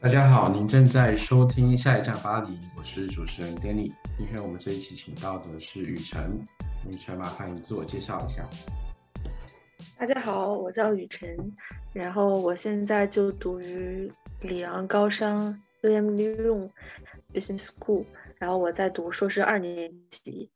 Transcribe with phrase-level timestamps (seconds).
[0.00, 3.92] 大家好，您正在收听《下一站巴黎》，我是主持人 Danny。
[4.16, 6.46] 今天我们这一期请到的是雨辰，
[6.86, 8.48] 雨辰麻烦你自我介绍一下。
[9.98, 11.36] 大家好，我叫雨辰，
[11.92, 14.10] 然后我现在就读于
[14.40, 16.70] 里昂高商 EM Lyon
[17.34, 18.06] Business School，
[18.38, 20.50] 然后我在读硕士二年级。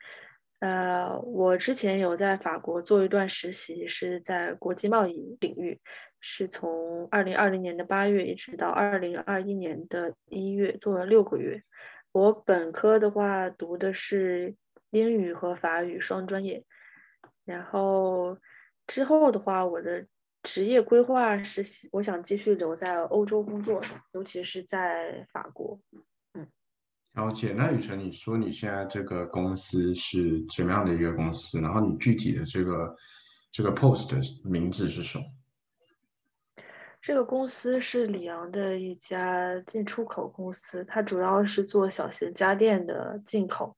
[0.61, 5.81] 呃，我之前有在法国做一段实习，是在国际贸易领域。
[6.21, 11.63] 是从二零二零年的八月一直到二零二一年的一月，做了六个月。
[12.11, 14.57] 我本科的话读的是
[14.91, 16.65] 英语和法语双专业，
[17.45, 18.37] 然后
[18.89, 20.05] 之后的话，我的
[20.43, 23.81] 职业规划是我想继续留在欧洲工作，
[24.13, 25.79] 尤其是在法国。
[27.19, 27.53] 嗯，了解。
[27.53, 31.61] 那雨辰，你说你现在这个公司是什么样的一个公司？
[31.61, 32.97] 然后你具体的这个
[33.51, 35.25] 这个 post 的名字是什么？
[37.01, 43.77] 这个公司是里昂的一家进出口公司，它主要是做小型家电的进口。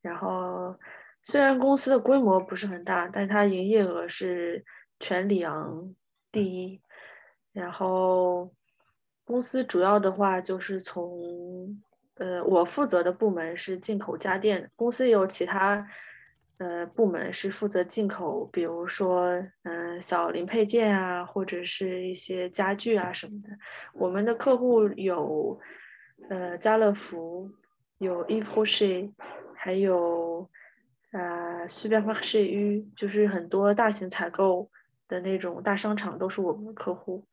[0.00, 0.74] 然后，
[1.22, 4.64] 虽然公司的规模不是很大，但它营业额是
[5.00, 5.94] 全里昂
[6.32, 6.80] 第一。
[7.52, 8.50] 然后，
[9.24, 11.82] 公司主要的话就是从，
[12.18, 15.86] 呃，我负责的部门是进口家电，公司有其他。
[16.58, 19.28] 呃，部门是负责进口，比如说，
[19.62, 23.48] 嗯，小零配件啊，或者是一些家具啊什么的。
[23.92, 25.56] 我们的客户有，
[26.28, 27.48] 呃，家乐福，
[27.98, 29.14] 有 e v e h
[29.54, 30.50] 还有，
[31.12, 34.68] 呃 s u p e r m a r c h 就是很多大型采购
[35.06, 37.24] 的那种大商场都是我们的客户。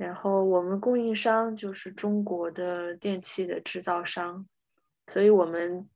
[0.00, 4.46] 然后我们供应商就是中国的电器的制造商，
[5.06, 5.86] 所以我们。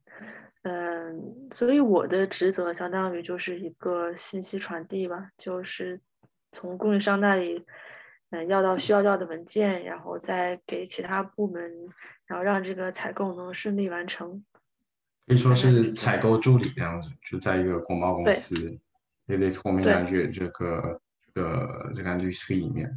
[0.67, 6.01] 嗯，所以我的职责相当于就是一个信息传递吧，就是
[6.53, 7.63] 从供应商那里，
[8.31, 11.71] 嗯，要到需要要的文件，然后再给其他部门，
[12.25, 14.43] 然后让这个采购能顺利完成。
[15.27, 18.81] 可以说是采购助理这样子，就在一个国贸公司，
[19.27, 20.99] 也得后面感觉这个
[21.35, 22.91] 这个这个律师里面。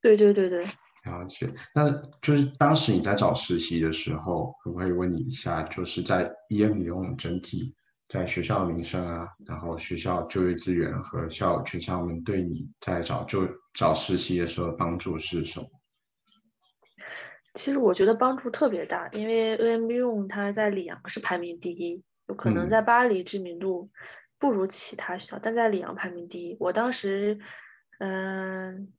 [0.00, 0.64] 对对对对。
[1.04, 7.74] 了解，那就是当时你在找实习的时候，可不可以问你一下，就是在 EM 里用整体
[8.08, 15.66] 在学校名声啊，然后学校就业资源和校友群上面对你在找就找实习的时候帮助是什么？
[17.54, 23.88] 其实我觉得帮助特别大，因为 EM 用它在里昂是排名第一，有可能在巴黎知名度
[24.38, 26.56] 不如其他学校，但在里昂排名第一。
[26.60, 27.38] 我当时，
[28.00, 28.92] 嗯。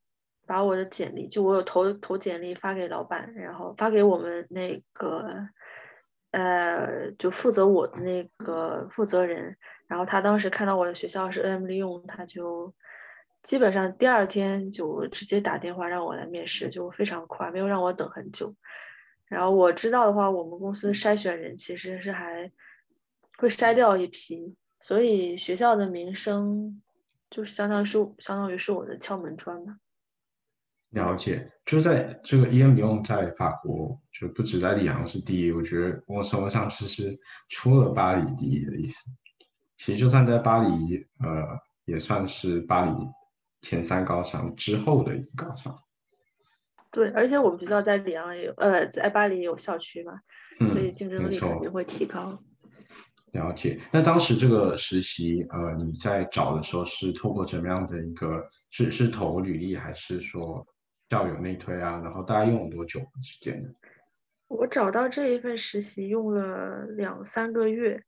[0.49, 5.47] 把我的简历，就我有投投简历发给老板，然后发给我们那个，
[6.31, 9.55] 呃，就负责我的那个负责人，
[9.85, 12.73] 然后他当时看到我的学校是 N M 利用，他就
[13.43, 18.51] 基本上第二天就直接打电话让我来面试，就非常快，没有让我等很久。
[19.27, 22.51] 然后我知道的话，我们公司筛选人其实是还
[23.37, 26.81] 会筛掉一批，所以学校的名声
[27.29, 29.77] 就相当于是相当于是我的敲门砖吧。
[30.91, 39.11] 了解，就在这个 EM 用在法国，就不止在里昂是第一，我觉得我说得上就是除了巴黎第一的意思。
[39.77, 42.91] 其实就算在巴黎，呃，也算是巴黎
[43.61, 45.79] 前三高商之后的一个高商。
[46.91, 50.19] 对，而且我们学校在里昂也有，呃，在巴黎也有校区嘛，
[50.69, 52.39] 所以竞争力肯定会提高。
[53.31, 58.49] 了解，那当时这个实习，呃，你在找的时候是透过怎么样的一个？
[58.71, 60.63] 是是投履历还是说？
[61.09, 63.69] 校友内推啊，然后大概用了多久时间呢？
[64.47, 68.01] 我找到这一份实习用了两三个月，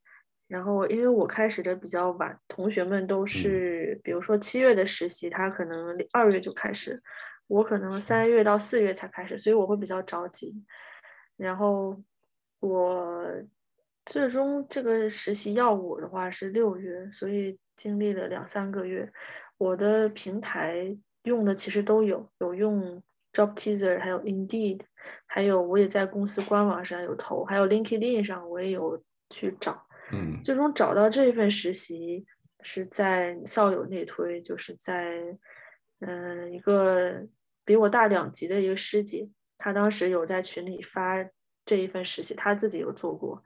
[0.48, 7.02] 然后因为我开始的比较晚，同学们都是比如说七月的实习，他可能二月就开始，
[7.48, 10.64] 我可能三月到四月才开始，所以我会比较着急。
[11.38, 12.00] 然后
[12.60, 13.26] 我
[14.06, 19.12] 最终这个实习要我的话是六月，所以经历了两三个月，
[19.58, 20.96] 我的平台。
[21.24, 23.02] 用的其实都有，有用
[23.34, 24.82] Job Teaser，还有 Indeed，
[25.26, 29.88] 还有我也在公司官网上有投，还有 LinkedIn 上我也有去找。
[30.12, 32.26] 嗯，最终找到这一份实习
[32.62, 35.38] 是在校友内推，就是在
[36.00, 37.26] 嗯一个
[37.64, 41.24] 比我大两级的一个师姐，她当时有在群里发
[41.64, 43.42] 这一份实习，她自己有做过，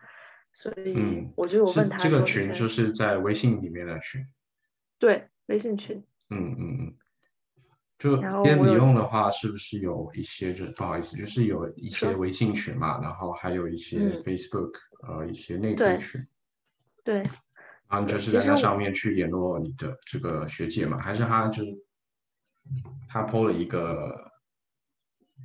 [0.52, 4.26] 所以我就有问她这个群就是在微信里面的群，
[4.98, 6.04] 对，微信群。
[6.30, 6.96] 嗯嗯嗯。
[7.98, 10.54] 就边你用的话，是不是有一些？
[10.54, 14.72] 就不好意思，就是有一些微信群嘛，然后还有一些 Facebook，
[15.08, 16.26] 呃，一些内推群。
[17.04, 17.18] 对，
[17.88, 20.98] 然后你就是在那上面去联络你的这个学姐嘛？
[20.98, 21.72] 还是他就是
[23.08, 24.32] 他 PO 了一个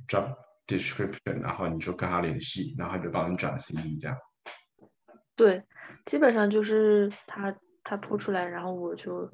[0.07, 0.35] job
[0.67, 4.17] description，然后你就跟他联系，然后他就帮你转 CV 这样。
[5.35, 5.63] 对，
[6.05, 9.31] 基本上就是他他 PO 出来，然后我就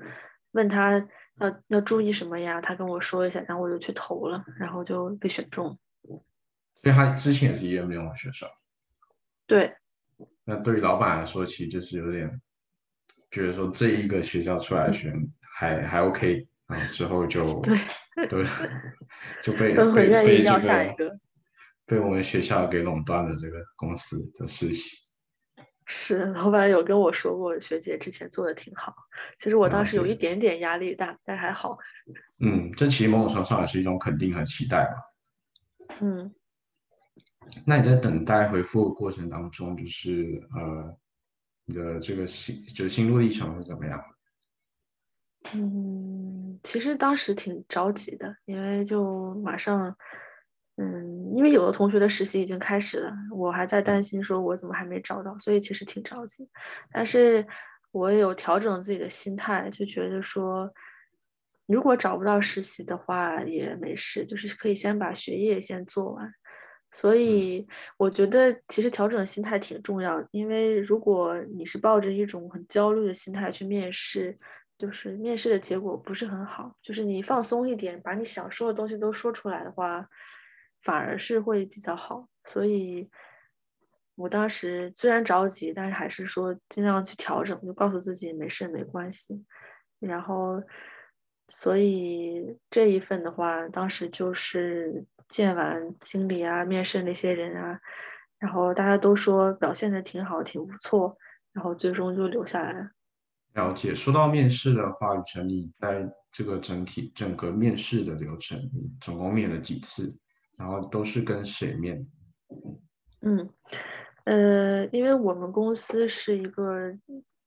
[0.52, 1.00] 问他
[1.40, 2.60] 要要注意什么呀？
[2.62, 5.78] 他跟我说一下，然后我就去投了，然后就被选中。
[6.04, 8.50] 所以他之前也是 EMBA 的学生。
[9.46, 9.76] 对。
[10.46, 12.42] 那对于老板来说，其实就是有点。
[13.30, 17.60] 觉得说这一个学校出来选还还 OK 然后，之后就
[18.16, 18.46] 对对
[19.44, 21.20] 就被都很愿意要下一个
[21.86, 25.06] 被我们学校给垄断了这个公司的实习。
[25.88, 28.94] 是老板有跟我说过，学姐之前做的挺好。
[29.40, 31.78] 其实我当时有一点点压力大，但还好。
[32.40, 35.96] 嗯，这其实某种程度上也是一种肯定和期待嘛。
[36.02, 36.36] 嗯。
[37.66, 40.96] 那你在等待回复的过程当中，就是呃。
[41.70, 44.02] 你的这个心就是心路历程是怎么样？
[45.54, 49.96] 嗯，其实当时挺着急的，因为就马上，嗯，
[51.38, 56.50] 因为有的同学的实习已经开始了，我还在担心说我怎么还没找到，所以其实挺着急。
[56.92, 57.46] 但是
[57.92, 60.74] 我有调整自己的心态，就觉得说，
[61.68, 66.34] 如果找不到实习的话也没事，就是可以先把学业先做完。
[66.92, 67.68] 所以
[67.98, 74.36] 我觉得其实调整心态挺重要的，因为如果你是抱着一种很焦虑的心态去面试，
[74.76, 76.76] 就是面试的结果不是很好。
[76.82, 80.08] 就是你放松一点，把你想说的东西都说出来的话，
[80.88, 82.26] 反而是会比较好。
[82.46, 83.10] 所以
[84.16, 89.46] 我当时虽然着急，但是还是说尽量去调整，就告诉自己没事没关系。
[90.00, 90.64] 然后，
[91.50, 95.06] 所以这一份的话，当时就是。
[95.30, 97.78] 见完经理啊，面试那些人啊，
[98.40, 101.18] 然后大家都说表现的挺好，挺不错，
[101.52, 102.92] 然后最终就留下来了。
[103.56, 103.94] 了解。
[103.94, 108.58] 说到面试的话，雨辰，你在这个整体整个面试的流程，
[109.02, 110.18] 总共面了几次？
[110.58, 112.06] 然后都是跟谁面？
[113.22, 113.50] 嗯，
[114.26, 116.94] 呃，因为我们公司是一个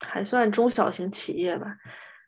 [0.01, 1.77] 还算中小型企业吧，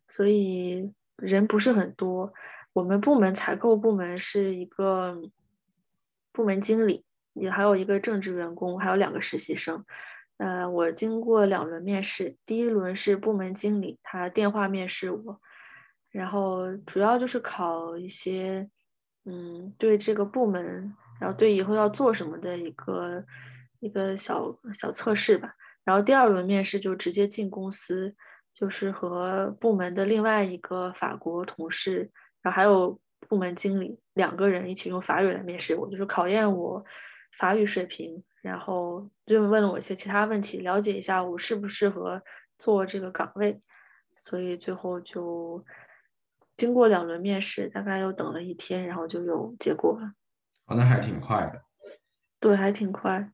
[0.08, 2.32] 所以人不是很多。
[2.73, 5.23] 我们部门采购部门是一个。
[6.34, 9.84] 部门经理也还有一个正职员工，还有两个实习生。
[10.38, 15.38] 呃，我经过两轮面试，第一轮是部门经理，他电话面试我，
[16.11, 18.67] 然后主要就是考一些，
[19.24, 23.24] 嗯，对这个部门，然后对以后要做什么的一个
[23.80, 25.54] 一个小小测试吧。
[25.84, 28.14] 然后第二轮面试就直接进公司，
[28.54, 32.10] 就是和部门的另外一个法国同事，
[32.42, 32.98] 然后还有。
[33.28, 36.84] 部门经理两个人一起用法语来面试我，就是考验我
[37.38, 42.20] 法语水平，然后就问了我一些其他问题，了解一下我适不适合
[42.58, 43.58] 做这个岗位。
[44.16, 45.64] 所以最后就
[46.62, 50.12] 经过两轮面试，大概又等了一天，然后就有结果了。
[50.67, 51.61] 哦，那还挺快的。
[52.38, 53.32] 对，还挺快。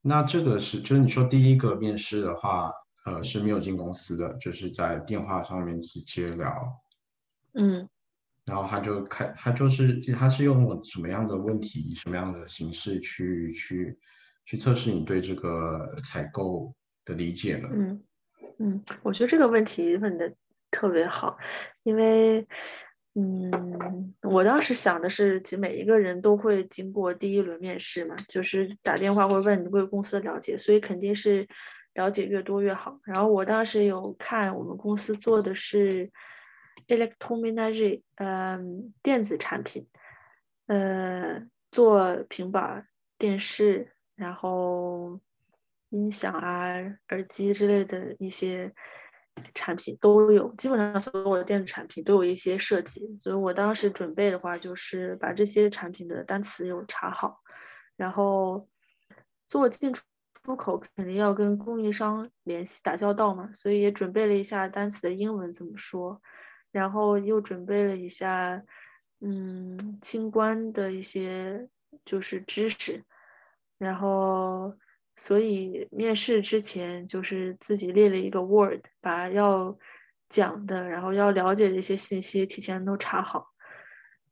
[0.00, 2.72] 那这个是，就是你说第一个面试的话，
[3.04, 6.82] 呃，是没有进公司的，就是在电话上面直接聊。
[7.52, 7.86] 嗯。
[8.46, 13.98] 然后他就开，他就是他是用什么样的问题、什么样的形式去去
[14.46, 17.68] 去测试你对这个采购的理解呢？
[17.70, 18.02] 嗯
[18.58, 20.34] 嗯，我觉得这个问题问的
[20.72, 21.38] 特别好，
[21.84, 22.44] 因为
[23.14, 31.46] 嗯，我当时想的是，其实每一个人都会经过第一轮面试嘛，就是打电话会问你对公司的了解，所以肯定是
[31.94, 32.98] 了解越多越好。
[33.04, 36.10] 然后我当时有看我们公司做的是。
[36.88, 39.86] electronic，嗯，电子产品，
[40.66, 42.88] 呃，做平板、
[43.18, 45.20] 电视，然后
[45.90, 46.72] 音响啊、
[47.10, 48.72] 耳机之类的一些
[49.54, 53.18] 产品都有，基本上所有的电子产品都有一些设计。
[53.20, 57.40] 所以我当时准备的话，就是把这些产品的单词有查好，
[57.96, 58.68] 然后
[59.46, 60.02] 做进出
[60.42, 66.20] 出口肯定要跟供应商联系打交道嘛，所以也准备了一下单词的英文怎么说。
[66.72, 68.62] 然后又准备了一下，
[69.20, 71.68] 嗯，清关的一些
[72.04, 73.04] 就是知识，
[73.76, 74.74] 然后
[75.22, 79.78] 所以面试之前就是自己列了一个 Word，把要
[80.28, 83.46] 讲的，然后要了解的一些信息提前都查好，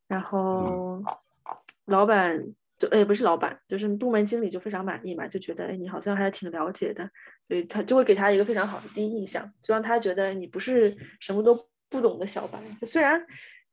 [0.09, 1.00] 然后
[1.85, 2.44] 老板
[2.76, 7.09] 就哎不是老板，就是部门经理就非常满意嘛，就觉得哎你好像还挺了解的，
[7.44, 11.68] 所以他就会给他一个非常好的第一印象，就让他觉得你不是什么都。
[11.92, 13.20] 不懂的小白，虽然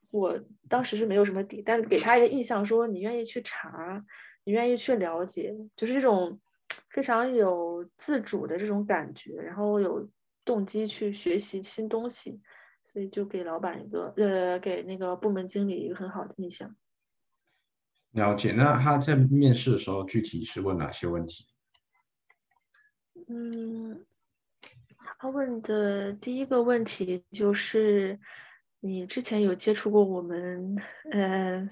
[0.10, 0.36] 我
[0.68, 4.04] 当时是没有什么底，但给他一个印象，说你愿意去查，
[4.44, 6.40] 你愿意去了解，就是这种
[6.90, 10.10] 非常有自主的这种感觉，然后有
[10.46, 12.42] 动机去学习新东西，
[12.86, 16.76] 所以就给老板一个呃，给那个部门经理一个很好的印象。
[18.12, 18.54] 了解。
[18.54, 21.46] 那他在面试的时候具体是问哪些问题？
[23.28, 24.06] 嗯，
[25.20, 28.18] 他问的第一个问题就是，
[28.80, 30.76] 你之前有接触过我们
[31.12, 31.68] 呃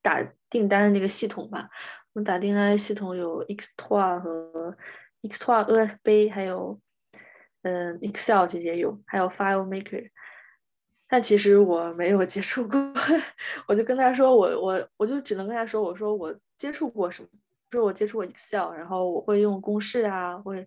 [0.00, 1.68] 打订单的那个系统吧？
[2.12, 4.76] 我们打订单的系统有 Xtool 和
[5.22, 6.80] Xtool EFB，还有
[7.62, 10.10] 嗯 Excel 这些有，还有 FileMaker。
[11.08, 12.78] 但其实我没有接触过，
[13.66, 17.28] 我就跟他说，我我我就只能跟他说，我说我接触过什么。
[17.72, 20.66] 说我接触过 Excel，然后我会用公式啊，会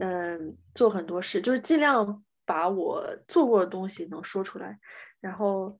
[0.00, 4.76] 嗯做很多事，就是尽量把我做过的东西能说出来。
[5.20, 5.78] 然后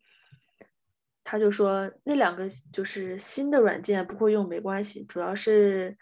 [1.31, 5.97] 他就说那两个就是新的软件不会用没关系，主要是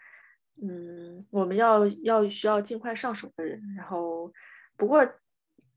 [0.59, 3.61] 嗯我们要要需要尽快上手的人。
[3.77, 4.33] 然后
[4.75, 5.07] 不过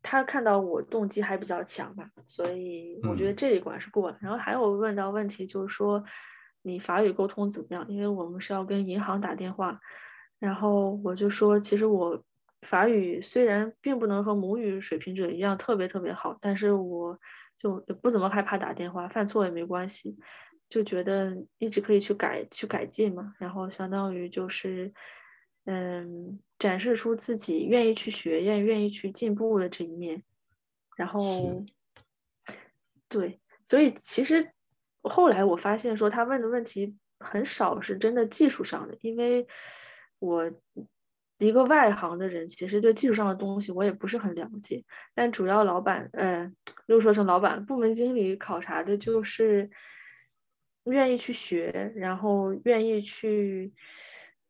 [0.00, 4.16] 他看到我动机还比较强吧，所以我觉得这一关是过了。
[4.22, 6.02] 然后还有问到问题就是说。
[6.64, 7.84] 你法语沟通怎么样？
[7.88, 9.80] 因为我们是要跟银行打电话，
[10.38, 12.22] 然后我就说，其实我
[12.60, 17.18] 法语虽然并不能和母语水平者一样特别特别好，但是我
[17.62, 20.16] 就也不怎么害怕打电话，犯错也没关系，
[20.68, 23.34] 就觉得一直可以去改去改进嘛。
[23.38, 24.92] 然后相当于就是，
[25.66, 30.22] 嗯，展示出自己愿意去学、愿愿意去进步的这一面。
[30.96, 31.64] 然后，
[33.08, 34.50] 对，所以其实。
[35.04, 39.44] 后来我发现，说他问的问题很少是真的技术上的，因为
[40.20, 40.48] 我
[41.46, 44.84] 一个外行的人，其实对技术上的东西我也不是很了解。
[45.14, 46.50] 但主要老板，呃，
[46.86, 49.70] 又说成老板，部门经理考察的就是
[50.84, 53.72] 愿意去学，然后愿意去，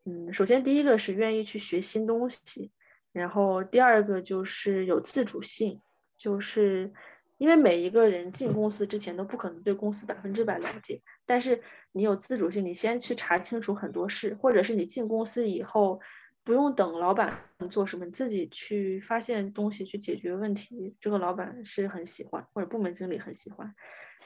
[0.05, 2.71] 嗯，首先第一个是愿意去学新东西，
[3.13, 5.81] 然后第二个就是有自主性，
[6.17, 6.93] 就是。
[7.39, 16.01] 因为每一个人进公司之前都不可能对公司百分之百了解，但是你有自主性，你先去查清楚很多事，或者是你进公司以后
[16.45, 17.39] 不用等老板
[17.71, 23.75] 做什么，你自己去发现东西去解决问题，这个老板是很喜欢，或者部门经理很喜欢。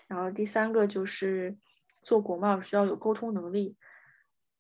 [0.07, 1.57] 然后第三个就是
[2.01, 3.77] 做国贸需要有沟通能力，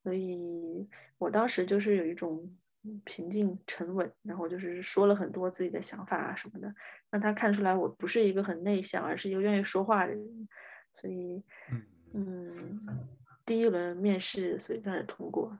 [0.03, 2.57] 所以我当时就是有一种。
[3.05, 6.73] 平静沉稳，然后就是说了很多自己的想法啊什么的，
[7.11, 10.49] 让他看出来我不是一个很内向，而是一个愿意说话的人。
[10.93, 11.43] 所以，
[12.13, 12.57] 嗯，
[13.45, 15.59] 第一轮面试，所以算是通过。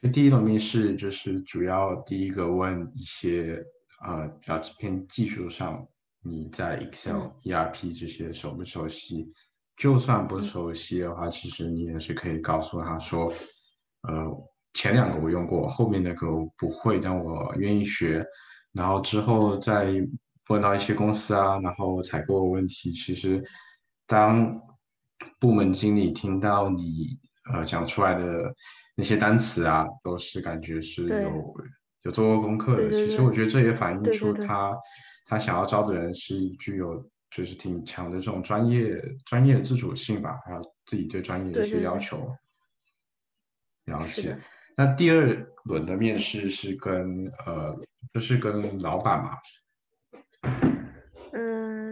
[0.00, 3.64] 所以第一轮面试就是主要第一个问一些
[4.04, 5.86] 呃比较偏技术上，
[6.22, 9.32] 你在 Excel、ERP 这些熟不熟悉？
[9.76, 13.32] 就算不熟悉的话，其实你也是可以告诉他说，
[14.02, 14.48] 呃。
[14.74, 18.24] 前两个我用过，后面那个我不会，但我愿意学。
[18.72, 19.86] 然后之后再
[20.50, 22.92] 问到一些公司啊，然后采购问题。
[22.92, 23.42] 其实
[24.06, 24.60] 当
[25.40, 27.18] 部门经理听到你
[27.50, 28.54] 呃讲出来的
[28.98, 31.54] 那些单词啊，都是感觉是有
[32.02, 32.90] 有做过功课的。
[32.90, 34.76] 其实我觉得这也反映出他
[35.24, 42.34] 他想要招的人是具有就是挺强的这种专业专业自主性吧，还有自己对专业的一些要求。
[43.84, 44.36] 了解。
[44.76, 47.78] 那第二轮的面试是跟呃，
[48.12, 49.38] 就是跟老板嘛？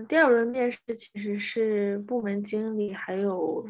[0.06, 3.64] 嗯，第二轮面试其实是部门经理还有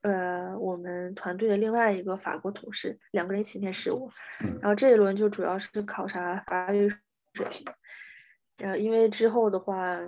[0.00, 4.08] 呃我们团队的另外一个法国同事两个人一起面试我，
[4.60, 6.88] 然后这一轮就主要是考察法语
[7.34, 7.66] 水平。
[8.58, 9.98] 呃，因为之后的话，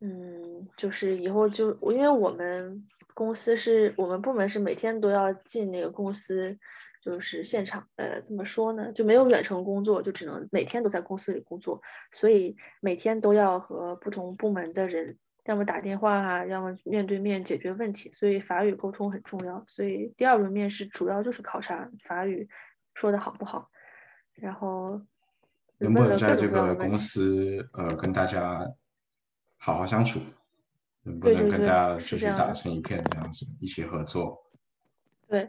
[0.00, 6.58] 嗯，就是以后就因为我们公司是我们部门是每天都要进那个公司。
[7.00, 8.92] 就是现场，呃，怎么说呢？
[8.92, 11.80] 就没有远程工作，就只能每天都在公司里工作，
[12.12, 19.64] 所以每天都要和不同部门的人，要么打电话啊，要么面对面解决问题，所以法语沟通很重要。
[19.66, 22.46] 所以第二轮面试主要就是考察法语
[22.94, 23.70] 说的好不好，
[24.34, 25.00] 然后
[25.78, 28.70] 能不能在这个公司呃跟大家
[29.56, 30.20] 好好相处，
[31.04, 34.50] 能不能跟大家就是打成一片这样子，一起合作。
[35.26, 35.48] 对。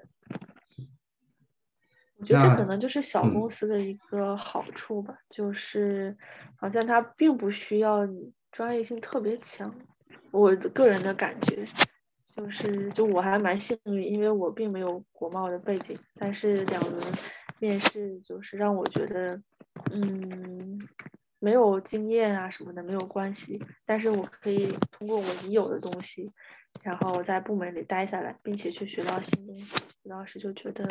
[2.22, 6.16] 我觉得这可能就是小公司的一个好处吧，就是
[6.56, 9.74] 好像它并不需要你专业性特别强。
[10.30, 11.66] 我个人的感觉
[12.36, 17.02] 就是，就我还蛮幸运，因为我并没有国贸的背景，但是两轮
[17.60, 19.42] 面试就是让我觉得，
[19.92, 20.80] 嗯，
[21.40, 26.32] 没有经验啊什么的没有关系，但是我可以通过我已有的东西。
[26.84, 29.76] 然后在部门里待下来，并且去学到新东西，
[30.10, 30.88] 当时就觉得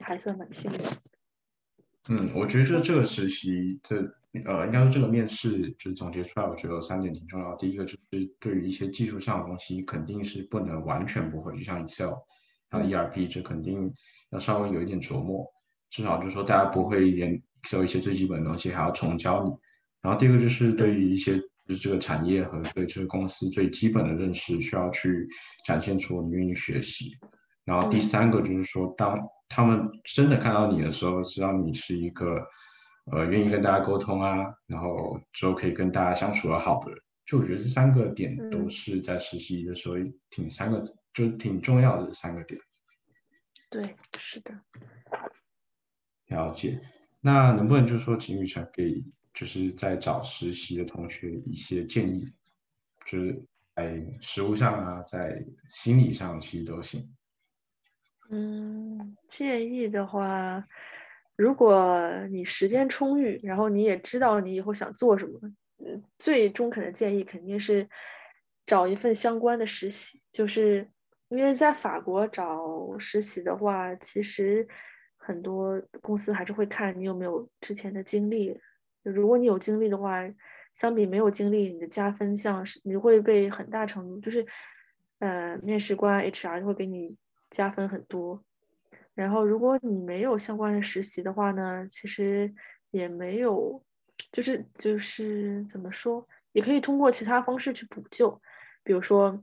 [0.00, 0.78] 还算蛮幸运。
[2.08, 3.96] 嗯，我觉得这个实习这
[4.44, 7.56] 呃，应该说这个面试就是总结出来，我觉得有三点挺重要。
[7.56, 12.12] 第一个就是对于一些技术上的东西，肯定是不能完全不会，就像 Excel
[12.68, 13.92] 还有 ERP，这肯定
[14.30, 15.46] 要稍微有一点琢磨，
[15.88, 19.50] 至少就是说大家不会连 Excel 一些最基本的东西还要重教你。
[20.02, 25.26] 然后第二个就是对于一些就是这个产业和对这个公司最基本的认识，需要去
[25.66, 27.16] 展现出你愿意学习。
[27.64, 29.18] 然后第三个就是说当
[29.48, 32.46] 他们真的看到你的时候，知道你是一个
[33.12, 37.00] 呃愿意跟大家沟通啊，然后之后可以跟大家相处的好的人。
[37.24, 39.94] 就我觉得这三个点都是在实习的时候
[40.28, 40.82] 挺三个，
[41.14, 42.60] 就挺重要的三个点。
[43.70, 43.82] 对，
[44.18, 44.54] 是的。
[46.26, 46.80] 了解。
[47.20, 49.02] 那能不能就是说，秦雨辰给
[49.34, 52.32] 就是在找实习的同学一些建议，
[53.04, 53.42] 就是
[53.74, 57.12] 在实务上啊，在心理上其实都行。
[58.30, 60.64] 嗯，建议的话，
[61.36, 65.40] 如果你时间充裕，然后你也知道你以后想做什么，
[66.18, 67.88] 最中肯的建议肯定是
[68.64, 70.22] 找一份相关的实习。
[70.30, 70.88] 就是
[71.28, 74.66] 因为在法国找实习的话，其实
[75.16, 78.58] 很多公司还是会看你有没有之前的经历。
[79.04, 80.22] 如果你有经历的话，
[80.74, 84.44] 相比没有经历，你的加分项是你会被很大程度就是，
[85.20, 87.16] 呃，面试官 HR 会给你。
[87.50, 88.42] 加分很多，
[89.14, 92.52] 然后如果你没有相关的实习的话呢，其实
[92.90, 93.80] 也没有，
[94.32, 98.42] 就是就是怎么说，也可以通过其他方式去补救，
[98.82, 99.40] 比如说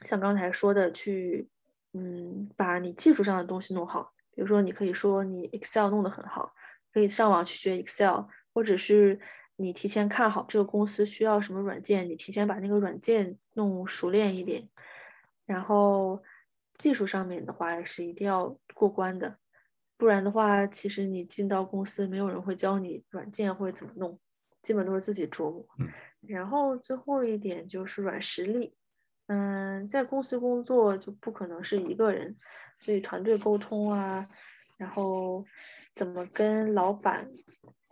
[0.00, 1.46] 像刚才说的，去
[1.92, 6.54] 嗯把你技术上的东西弄好，比如说你可以说你 Excel 弄得很好，
[6.94, 8.22] 可以上网去学 Excel，
[8.58, 9.20] 或者是
[9.54, 14.68] 你提前看好这个公司需要什么软件，你提前把那个软件弄熟练一点，
[15.46, 16.20] 然后。
[16.78, 19.36] 技术上面的话是一定要过关的，
[19.96, 24.16] 不然的话，其实你进到公司，没有人会教你软件或者怎么弄，
[24.62, 25.66] 基本都是自己琢磨。
[26.20, 28.76] 然后最后一点就是软实力，
[29.26, 32.36] 嗯，在公司工作就不可能是一个人，
[32.78, 34.24] 所以团队沟通啊，
[34.76, 35.44] 然后
[35.96, 37.28] 怎么跟老板，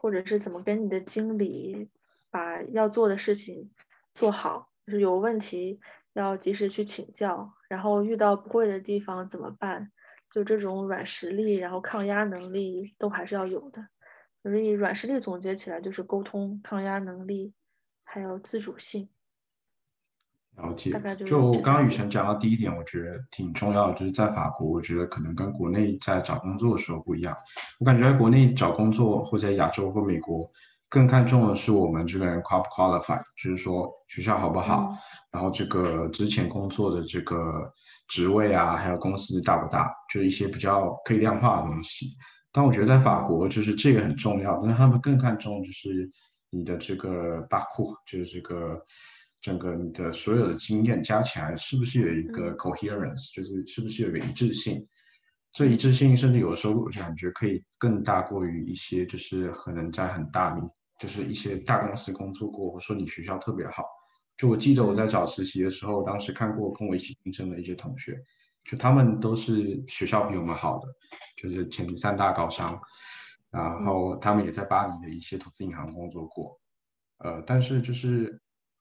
[0.06, 1.88] 或者是怎么跟你的经理
[2.30, 3.68] 把要做的事情
[4.14, 5.80] 做好，就是有问题。
[6.12, 9.90] 要及时去请教，然后遇到不会的地方怎么办？
[10.30, 13.88] 就这种软实力，然后抗压能力都还是要有的。
[14.44, 17.52] 所以软实力总结起来就是沟通、抗压能力，
[18.04, 19.08] 还有自主性。
[20.56, 20.90] 了解。
[21.24, 27.36] 就刚刚雨辰讲到第一点，我觉得挺重要的，就是在法国，我觉得可能跟国内在找工作的时候不一样。
[27.78, 30.50] 我感觉在国内找工作，或者在亚洲或美国，
[30.88, 34.96] 更看重的是我们这个人 qual qualify，就是说学校好不好。
[35.30, 37.70] 然后这个之前工作的这个
[38.08, 42.16] 职位啊，还有公司大不大，就是一些比较可以量化的东西。
[42.50, 46.08] 但我觉得在法国，就是这个很重要，但是他们更看重就是
[46.48, 48.80] 你的这个巴库，就是这个
[49.40, 54.86] 整个你的所有的经验加起来是不是有一个 coherence，就是是不是有个一致性。
[55.52, 60.68] 这一致性甚至有的时候我感觉可以更大过于一些就是可能在很大名，
[61.00, 63.84] 就是一些大公司工作过，或者说你学校特别好。
[64.36, 68.14] 就我记得我在找实习的时候，当时看过跟我一起竞争的一些同学，
[68.64, 70.88] 就他们都是学校比我们好的，
[71.36, 72.78] 就是前三大高商，
[73.50, 76.60] 然后他们也在巴黎的一些投资银行工作过，
[77.16, 78.38] 呃，但是就是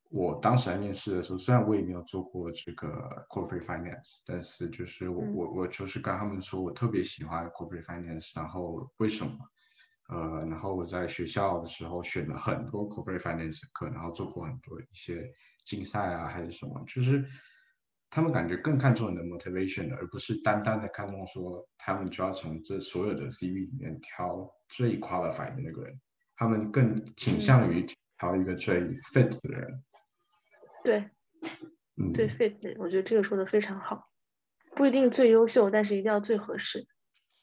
[0.09, 2.89] 我当时来面试的时候，虽然我也没有做过这个
[3.29, 9.31] corporate finance，但是就是我我我就是跟他们说我特别喜欢 corporate finance，然后为什么？
[10.07, 15.27] 呃，然后我在学校的时候选了很多 corporate finance 课，然后做过很多一些
[15.65, 17.25] 竞赛啊，还是什么，就是
[18.11, 25.99] 他们感觉更看重你的 motivation 而不是单单的看重说他们就要从这所有的 CV 里面挑最 qualified 的那个人，
[26.37, 27.83] 他们更倾向于
[28.19, 29.83] 挑一个最 fit 的人。
[30.85, 31.09] 对，
[31.97, 34.07] 嗯，最 fit 的，我觉得这个说的非常好，
[34.75, 36.87] 不一定最优秀，但是一定要最合适。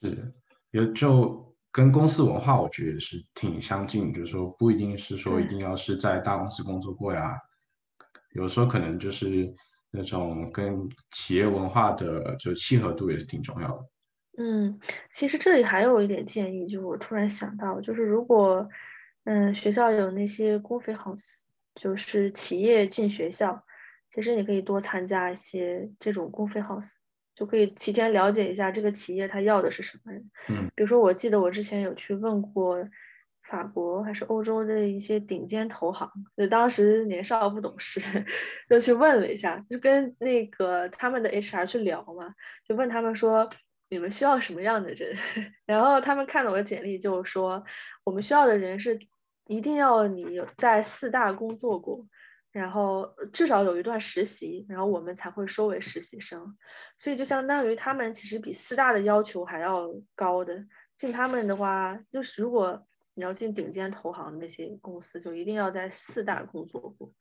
[0.00, 0.32] 是，
[0.70, 1.50] 有就。
[1.74, 7.40] 跟公司文化我觉得是挺相近，就是说不一定是说一定要是在大公司工作过呀，
[8.34, 9.50] 有时候可能就是
[9.90, 13.86] 那种跟企业文化的就契合度也是挺重要的。
[14.36, 14.78] 嗯，
[15.10, 18.68] 其实这里还有一点建议，就是我突然想到，就是如果
[19.24, 23.64] 嗯学校有那些公费 house，就是企业进学校，
[24.10, 26.92] 其实你可以多参加一些这种公费 house。
[27.34, 30.30] 就可以提前了解一下这个企业他要的是什么人。
[30.50, 32.78] 嗯，比如说，我记得我之前有去问过
[33.48, 38.00] 法国还是欧洲的一些顶尖投行，就当时年少不懂事，
[38.68, 42.34] 就去问了一下，就跟那个他们的 HR 去聊嘛，
[42.68, 43.48] 就问他们说，
[43.88, 45.16] 你们需要什么样的人？
[45.64, 47.64] 然后他们看了我的简历，就说
[48.04, 48.98] 我们需要的人是
[49.56, 52.06] 一定要你在四大工作过，
[52.50, 56.56] 然后至少有一段实习，然后我们才会收为实习生。
[56.96, 60.64] 所以就相当于他们其实比四大的要求还要高的。
[60.96, 67.12] 进他们的话，就是如果你要进顶尖投行那些公司，就一定要在四大工作过。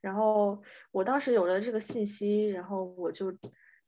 [0.00, 3.36] 然后我当时有了这个信息，然后我就。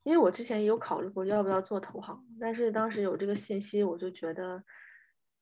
[0.07, 4.63] 因为我之前也有考虑过要不要做投行，但是当时有这个信息，我就觉得，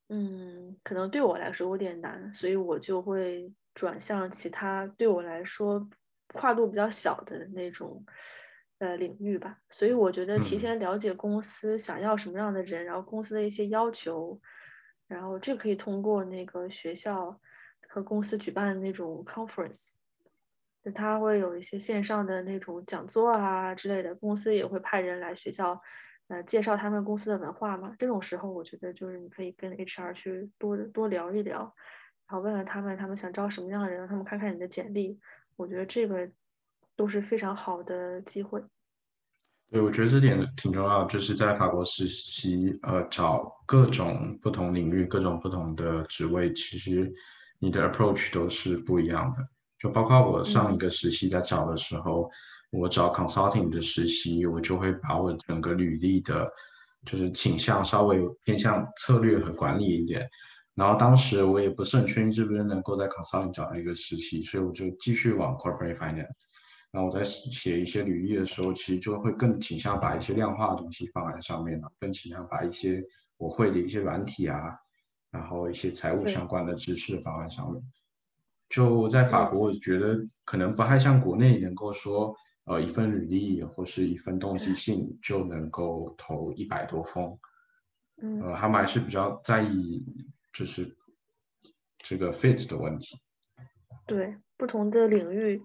[0.08, 5.88] 嗯，可能对我来说有点难，所以我就会转向其他对我来说
[6.28, 8.04] 跨度比较小的那种
[8.78, 9.58] 呃领域吧。
[9.70, 14.38] 所以我觉得提前了解公司想要什么样的人，然后公司的一些要求，
[15.08, 17.40] 然后这可以通过那个学校
[17.88, 19.94] 和公司举办的那种 conference。
[20.84, 25.80] 就他会有一些线上的那种讲座啊之类的，公司也会派人来学校，
[26.28, 27.94] 呃，介绍他们公司的文化嘛。
[27.98, 31.58] 这种时候，我觉得就是你可以跟 HR 去多多聊一聊，
[32.26, 35.18] 然后问问他们，他们想招什么样的人，让他们看看你的简历。
[35.56, 36.30] 我觉得这个
[36.96, 38.62] 都是非常好的机会。
[39.70, 47.12] 对，我觉得这点挺重要，就是在法国实习，呃，找各种不同领域、各种不同的职位，其实
[47.58, 49.48] 你的 approach 都是不一样的。
[49.78, 52.30] 就包括我上一个实习在找的时候，
[52.74, 56.50] 我找 consulting 的实习，我就会把我整个履历的，
[57.06, 60.28] 就是倾向稍微偏向策略和管理一点。
[60.74, 66.28] 然后当时我也不是很确定是不是能够在 consulting 找到一个实习，所以我就继续往 corporate finance。
[66.90, 73.02] 然后我在写一些履历的时候，其实就会更倾向把一些量化的东西放在上面了，更倾向把一些
[73.36, 74.58] 我会的一些软体啊，
[75.30, 77.80] 然后一些财务相关的知识放在上面。
[78.68, 82.34] 就在法国，我觉得可能不太像国内能够说，
[82.64, 87.38] 呃，一份履历或是一份动机信就能够投一百多封，
[88.16, 90.02] 呃，他们还是比较在意
[90.52, 90.96] 就是
[91.98, 93.20] 这个 fit 的问题。
[94.06, 95.62] 对，不同的领域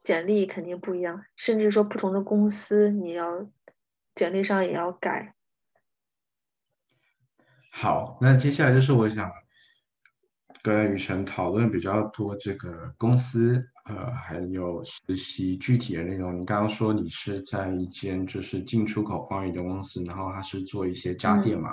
[0.00, 3.46] 简历肯定不一样，甚至说不同的公司，你要
[4.14, 5.34] 简历上也要改。
[7.70, 9.30] 好，那接下来就是我想。
[10.62, 16.40] 跟雨辰讨论比较多这个公司，呃，还有实习具体的内容。
[16.40, 21.70] 你刚刚说你是在一间就是进出口贸易的公司，然后它是做一些家电嘛？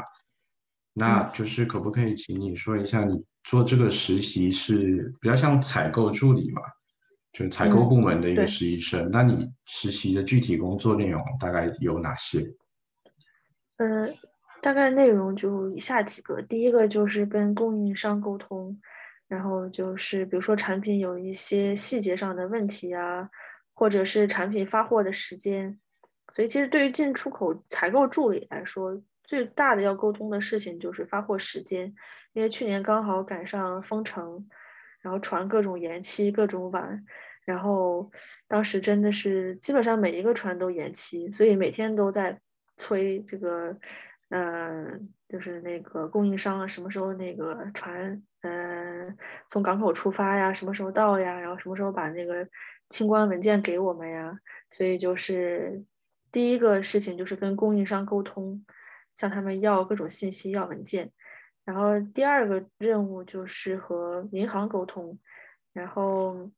[0.93, 6.62] 那就是可不可以请你说一下，你做这个实习是比较像采购助理嘛？
[7.32, 9.12] 就是采购部门的一个实习生。
[9.12, 12.39] 那你实习的具体工作内容大概有哪些？
[13.78, 14.15] 嗯。
[14.62, 18.78] 大概内容就以下几个，第一个就是跟供应商沟通，
[19.28, 23.30] 然后就是比如说产品有一些细节上的问题啊，
[23.74, 25.80] 或者是产品发货的时间，
[26.32, 31.93] 所以其实对于进出口采购助理来说，最大的要沟通的事情就是发货时间，
[32.34, 34.45] 因为去年刚好赶上封城，
[35.02, 37.06] 然后船各种延期、各种晚，
[37.45, 38.12] 然后
[38.48, 42.39] 当时真的是基本上每一个船都延期，所以每天都在
[42.76, 43.78] 催这个。
[44.30, 50.54] 嗯，就是那个供应商什么时候那个船，嗯，从港口出发呀？
[50.54, 51.39] 什么时候到呀？
[51.39, 52.48] 然后什么时候把那个
[52.89, 54.39] 清关文件给我们呀？
[54.70, 55.84] 所以就是
[56.32, 58.63] 第一个事情就是跟供应商沟通，
[59.15, 61.12] 向他们要各种信息、要文件。
[61.65, 65.18] 然后第二个任务就是和银行沟通，
[65.74, 66.52] 然后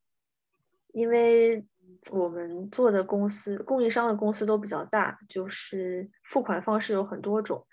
[0.91, 1.65] 因为。
[2.09, 7.65] 我们做的公司，供应商的公司都比较大，就是付款方式有很多种。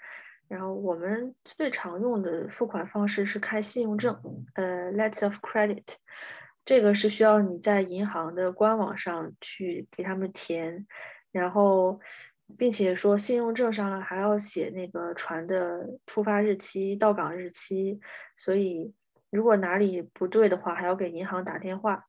[0.47, 4.19] 然后我们最常用的付款方式是开信用证，
[4.55, 5.85] 呃，letter of credit。
[6.65, 10.87] 这个是需要你在银行的官网上去给他们填，
[11.33, 12.01] 然后
[12.57, 18.01] 并且说信用证上呢还要写那个船的出发日期、到港日期。
[18.37, 18.95] 所以
[19.31, 22.07] 如果哪里不对的话，还要给银行打电话。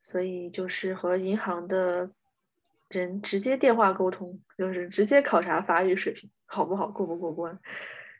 [0.00, 2.10] 所以就是和银行的
[2.88, 7.58] 人直接电话沟通，就是直接考察法语水平好不好，过不过关，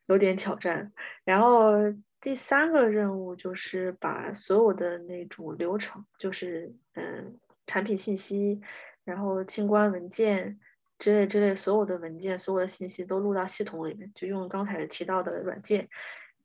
[0.07, 0.93] 有点挑战。
[1.25, 1.73] 然后
[2.21, 8.61] 第三个任务就是把所有的那种流程，就是嗯，产品信息，
[9.05, 10.61] 然后清关文件
[10.99, 15.88] 之类之类所有的文件，所有的信息都录到系统里面，就用刚才提到的软件。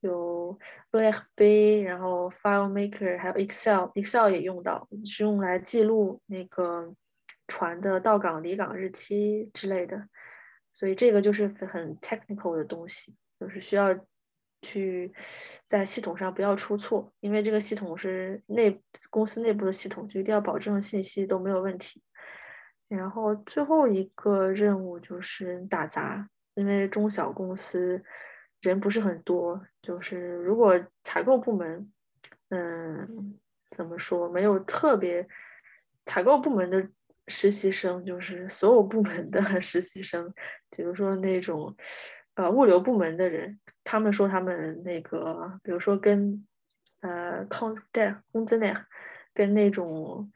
[0.01, 0.57] 有
[0.91, 6.93] OFB，然后 FileMaker，还有 Excel，Excel 也用到，是用来记录那个
[7.47, 10.07] 船的到港离港日期之类的。
[10.73, 13.97] 所以这个就是很 technical 的东西，就是需要
[14.61, 15.13] 去
[15.65, 22.01] 在系统上不要出错，因为这个系统是内公司内部的系统，就一定要保证信息都没有问题。
[22.87, 28.03] 然后最后一个任务就是打杂，因为中小公司
[28.69, 31.91] 人不是很多，就是如果采购部门，
[32.49, 33.37] 嗯，
[33.71, 35.27] 怎么说，没有特别
[36.05, 36.87] 采购部门的
[37.27, 40.33] 实习生，就是所有部门的 实习生，
[40.75, 41.75] 比如说那种
[42.35, 46.45] 呃物流部门的人，他们说他们那个，比如说跟
[47.01, 48.73] 呃 c o n s t a t 工资那
[49.33, 50.31] 跟那种。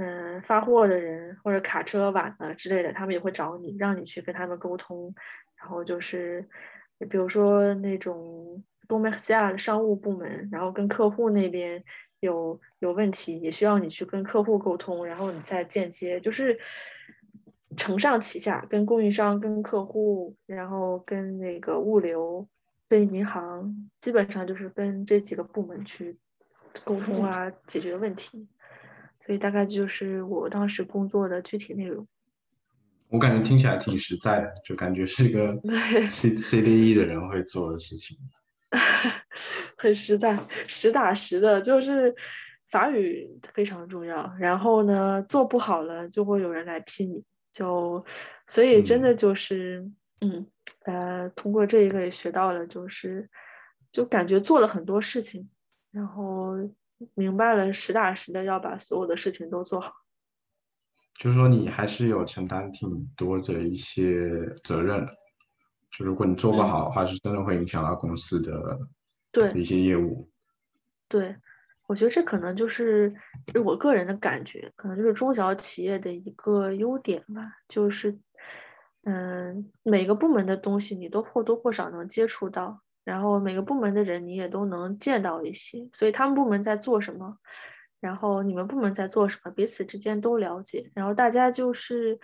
[0.00, 5.12] 嗯，发货的人或者卡车晚了之类的，他们也会找你，让你去跟他们沟通。
[5.56, 6.48] 然后就是，
[7.06, 11.82] 比如说那种东北西亚的商务部门，然后跟客户那边
[12.20, 16.58] 有有问题，也需要你去跟客户沟通，然后你再间接就是
[17.76, 22.48] 承上启下，跟供应商、跟客户，然后跟那个物流、
[22.88, 26.16] 跟银行，基本上就是跟这几个部门去
[26.84, 28.48] 沟通啊，解决问题。
[29.20, 32.06] 所以大概就是我当时工作的具体内容。
[33.10, 35.58] 我感觉听起来挺实在的，就感觉是一个
[36.10, 38.16] C C D E 的人会做的事情。
[39.76, 42.14] 很实在，实打实的，就是
[42.70, 44.32] 法语非常重要。
[44.38, 48.04] 然后呢，做不好了就会有人来批你，就
[48.46, 49.88] 所以真的就是，
[50.20, 50.46] 嗯
[50.84, 53.28] 呃，通过这一个也学到了，就是
[53.90, 55.48] 就感觉做了很多事情，
[55.90, 56.54] 然后。
[57.14, 59.92] 明白了，实打实的要把所有的事情都做好。
[61.18, 64.30] 就是说，你还是有承担挺多的一些
[64.62, 65.06] 责任。
[65.90, 68.78] 就如果你做不好的话，是真的会影响到公司的
[69.32, 70.30] 对一些业务。
[71.08, 71.34] 对，
[71.86, 73.12] 我觉得这可能就是
[73.64, 77.52] 我个人的感觉，可能就是中小企业的一个优点吧。
[77.68, 78.16] 就是，
[79.04, 82.80] 嗯，每个部门的东西你都或多或少能接触到。
[83.02, 87.38] 然后每个部门的人你也都能见到一些，所以他们部门在做什么，
[88.00, 90.90] 然后你们部门在做什么，彼此之间都了解。
[90.94, 92.18] 然后大家就是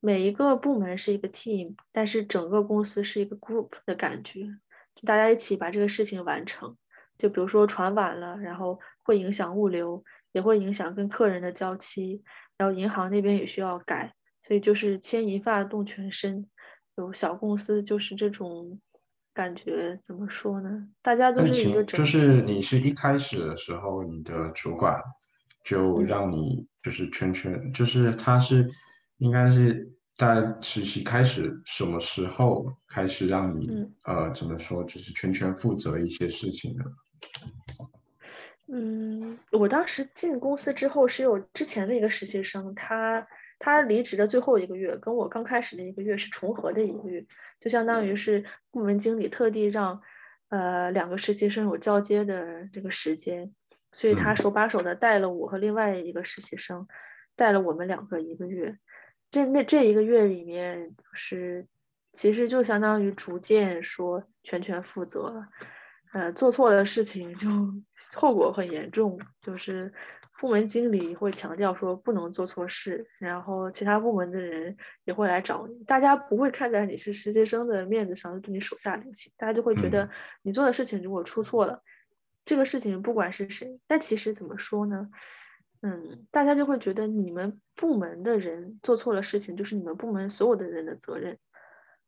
[0.00, 4.44] 每一个部门是一个 team，但是整个公司是一个 group 的感觉，
[4.94, 6.76] 就大家一起把这个事情完成。
[7.16, 12.22] 就比如说船晚了，然后会影响物流，也会影响跟客人的交期，
[12.56, 14.14] 然后银行那边也需要改，
[14.46, 16.48] 所以就是牵一发动全身。
[16.96, 18.80] 有小公司就是这种。
[19.38, 20.68] 感觉怎么说呢？
[21.00, 25.00] 大家都是一个整就是你是一开始的时候，你的主管
[25.64, 28.68] 就让你就是全权，就是他是
[29.18, 36.84] 应该是在实习开始什么时候开始让你呃怎么说，就是全权负责一些事情的？
[38.72, 43.24] 嗯，我当时进公司之后是有之前的一个实习生，他。
[43.60, 47.26] 他离职的最后一个月，跟我刚开始的一个月是重合的一个月，
[47.60, 50.00] 就相当于是部门经理特地让，
[50.48, 53.52] 呃，两个实习生有交接的这个时间，
[53.92, 56.86] 所以他手把手的带了我和另外一个实习生，
[57.36, 58.78] 带了我们两个一个月。
[59.30, 61.66] 这那这一个月里面，是
[62.12, 65.44] 其实就相当于逐渐说全权负责，
[66.12, 67.48] 呃，做错了事情就
[68.16, 69.92] 后果很严重，就是。
[70.38, 75.74] 部门经理会强调说不能做错事，然后其他部门的人也会来找你。
[75.84, 80.08] 大家不会看在你是实习生的面子上对你手下留情，大家就会觉得
[80.42, 81.82] 你做的事情如果出错了，
[82.44, 85.10] 这个事情不管是谁，但其实怎么说呢？
[85.82, 91.36] 嗯，大家就会觉得你们部门的人做错了事情，就是你们部门所有的人的责任。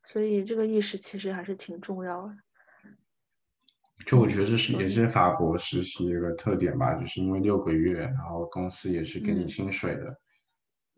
[0.04, 2.34] 所以这个意识其实还是挺重要的。
[4.10, 10.20] 就我觉得这是也是法国实习一个特点吧，就是因为六个月，然后公司也是给你薪水的。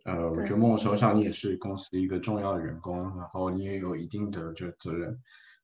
[0.07, 5.15] 呃，我觉得某种程度上你也是公司一个重要的员工，然后你也有一定的就责任。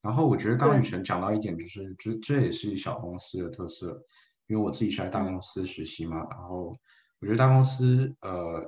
[0.02, 3.98] 然后我觉得刚刚雨辰讲到一点，就是这这也是小公司的特色，
[4.46, 6.76] 因为我自己是在大公司实习嘛，然后
[7.18, 8.62] 我觉得大公司呃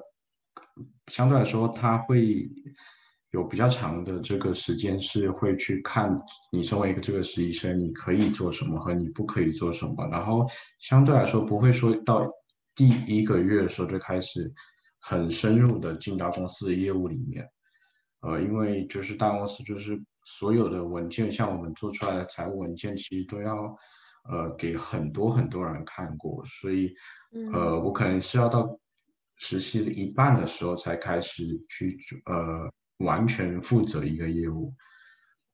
[1.09, 2.49] 相对来说它会。
[3.33, 10.45] 有比较长的这个时间是会去看你身为一个这个实习生，你可以做什么和你不可以做什么，然后
[10.81, 12.29] 相对来说不会说到
[12.75, 14.53] 第一个月的时候就开始
[14.99, 17.49] 很深入的进到公司的业务里面，
[18.23, 23.55] 呃，因为就是大公司就是所有的文件，像我们做出来的财务文件，其实都要
[24.29, 26.93] 呃给很多很多人看过，所以
[27.53, 28.69] 呃我可能是要到
[29.37, 32.69] 实习的一半的时候才开始去呃。
[33.01, 34.73] 完全负责一个业务，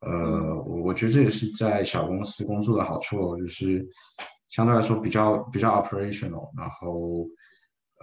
[0.01, 3.87] 呃，我我觉得这也是在小公司工作的好处，就是
[4.49, 7.27] 相对来说比较比较 operational，然后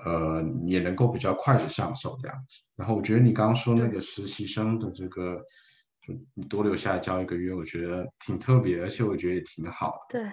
[0.05, 2.63] 呃也能够比较快的上手这样子。
[2.75, 5.41] 然后我觉得你刚刚说那个实习生的这个，
[6.01, 10.19] 就你多留下来教一个月，我觉得挺特别，而且我觉得也挺好的。
[10.19, 10.31] 对，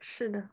[0.00, 0.48] 是的，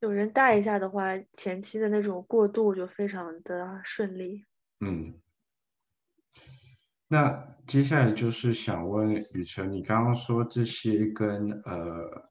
[0.00, 4.44] 有人带一下的话，前期的那种过渡就非常的顺利。
[4.80, 5.12] 嗯。
[7.08, 12.30] 那接下来就是想问雨辰，你刚刚说这些跟呃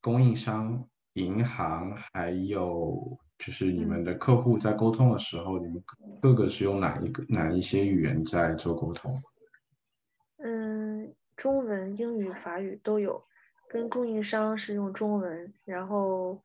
[0.00, 5.82] 供应商、银行还有就是你们的客户在沟通的时候，你们
[6.22, 9.20] 各个是用哪一个哪一些语言在做沟通？
[10.36, 13.24] 嗯，中文、英语、法语都有。
[13.68, 16.40] 跟供应商是用中文，然后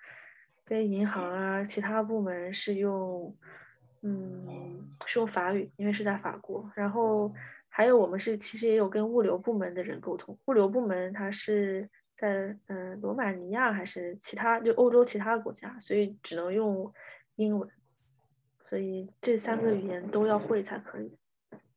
[0.65, 3.37] 跟银行啊其他部门是用。
[4.05, 6.69] 嗯，是用法语，因为是在法国。
[6.75, 7.33] 然后
[7.69, 10.37] 还有我们是其实也有跟物流部门的人沟通。
[10.45, 16.93] 物流部门它是在嗯罗马尼亚还是其他就欧洲其他国家，所以只能用
[17.35, 17.69] 英文。
[18.61, 21.17] 所以这三个语言都要会才可以，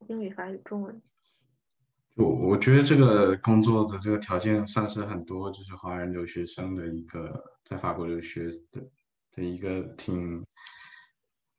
[0.09, 1.01] 英语、法语、中文。
[2.17, 8.83] 我我觉得这个工作的这个条件算是很多就是华人留学生的一个在法国留学的
[9.31, 10.45] 的一个挺。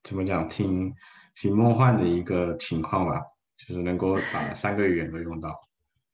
[0.07, 0.95] 怎么讲，挺
[1.35, 3.21] 挺梦幻的一个情况吧，
[3.57, 5.53] 就是能够把三个语言都用到。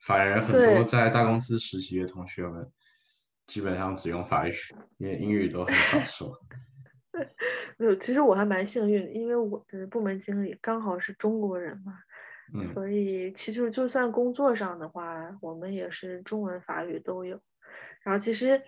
[0.03, 2.67] 反而很多在大公司实习的同学们，
[3.45, 4.53] 基本上只用法语，
[4.97, 6.35] 连英语都很少说。
[7.77, 17.39] 对，其实我还蛮幸运，因为我的部门经理刚好是中国人嘛，所以其实就算工作上的话，我们也是中文、法语都有。
[18.01, 18.59] 然后其实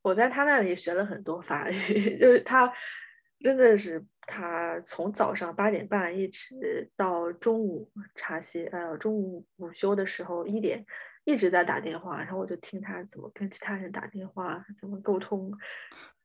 [0.00, 1.74] 我在他那里学了很多法语，
[2.16, 2.72] 就是他
[3.40, 4.04] 真的是。
[4.32, 10.86] 他从早上八点半一直到中午茶歇，呃，中午午休的时候一点，
[11.24, 15.52] 一直在打电话，然后我就听他怎么跟其他人打电话，怎么沟通，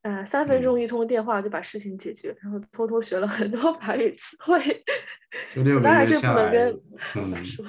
[0.04, 4.60] 呃，三分钟一通电话就把事情解决，然后偷偷学了很多法语词汇。
[5.82, 6.80] 当然这不能跟
[7.16, 7.66] 嗯说，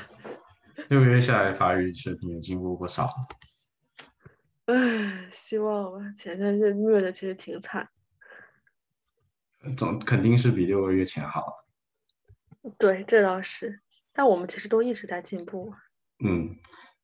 [0.91, 3.11] 六个月下来法语水平也进步不少。
[4.67, 7.89] 唉，希望吧，前段日虐的其实挺惨。
[9.77, 11.45] 总肯定是比六个月前好。
[12.79, 13.81] 对，这倒是。
[14.13, 15.73] 但我们其实都一直在进步。
[16.25, 16.57] 嗯，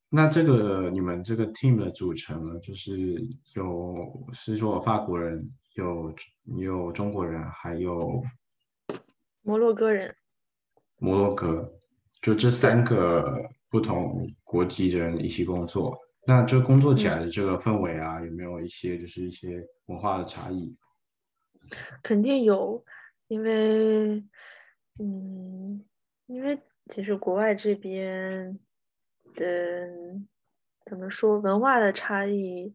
[0.09, 3.23] 那这个你们这个 team 的组成呢，就是
[3.55, 6.15] 有是说法国人，有
[6.57, 8.23] 有中国人，还有
[9.43, 10.15] 摩洛哥人。
[10.97, 11.73] 摩洛哥，
[12.21, 20.77] 就这三个不同国籍的人一起工作，那这工作起来的这个氛围啊，有没有一些就是一些文化的差异？
[22.03, 22.85] 肯定有，
[23.29, 24.25] 因为，
[24.99, 25.85] 嗯，
[26.27, 28.59] 因为其实国外这边
[29.35, 29.89] 的
[30.87, 32.75] 怎么说文化的差异，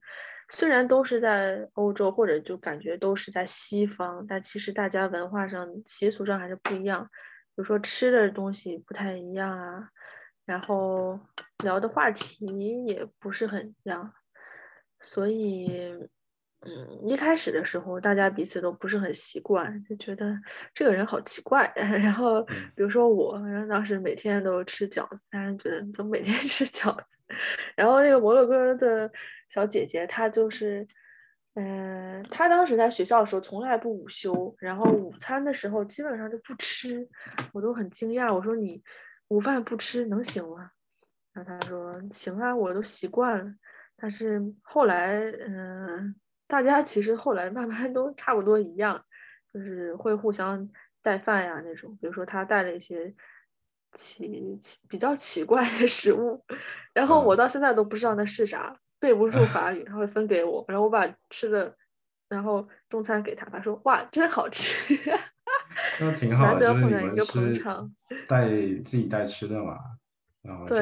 [0.49, 9.89] 虽然都是在欧洲或者就感觉都是在西方，但其实大家文化上习俗上还是不一样，比如说吃的东西不太一样啊，
[10.45, 11.19] 然后
[11.63, 12.45] 聊的话题
[12.85, 14.13] 也不是很一样，
[14.99, 16.09] 所以。
[16.67, 20.37] 嗯，一开始的时候，大家彼此都不是很习惯，就觉得
[20.73, 21.71] 这个人好奇怪。
[21.77, 22.43] 然后，
[22.75, 27.17] 比如说我，然后当时每天都吃饺子，但是觉得怎么每天 吃饺子？
[27.75, 29.09] 然后那个摩洛哥的
[29.49, 30.85] 小姐姐，她就是，
[31.53, 37.07] 嗯，她当时在学校的时候从来不午休，然后午餐的时候基本上就不吃，
[37.53, 38.33] 我都很惊讶。
[38.35, 38.83] 我说你
[39.29, 40.69] 午饭不吃能行吗？
[41.31, 43.53] 然后她说行啊，我都习惯了。
[43.95, 46.13] 但是后来，嗯。
[46.47, 49.03] 大家其实后来慢慢都差不多一样，
[49.53, 50.69] 就是会互相
[51.01, 51.97] 带饭呀那种。
[51.99, 53.13] 比如说他带了一些
[53.93, 56.45] 奇奇比较奇怪的食物，
[56.93, 61.75] 然后我到现在都不知道那是啥，背不住 法语，他会分给我，然后我把吃的，
[62.29, 64.97] 然后中餐给他，他说哇真好吃，
[65.99, 67.61] 那 挺好的，就是你们是
[68.25, 69.77] 带自己带吃的嘛，
[70.41, 70.75] 然后就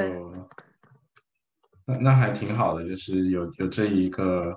[1.86, 4.56] 那那还挺好的，就是有有这一个。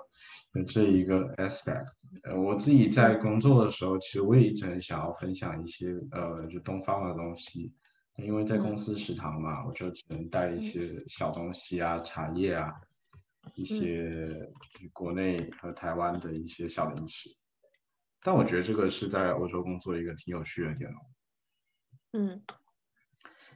[0.67, 1.87] 这一个 aspect，
[2.25, 7.73] 呃，我自己在工作的时候，其实我也一直很想要分享一些呃，就东方的东西，
[8.17, 12.73] 因为在公司食堂嘛，我就只能带一些小东西啊，茶叶啊，
[13.55, 14.29] 一些
[14.93, 17.31] 国内和台湾的一些小零食。
[18.23, 20.97] 但我觉得这个是在欧洲工作一个挺有趣的点哦。
[22.13, 22.43] 嗯。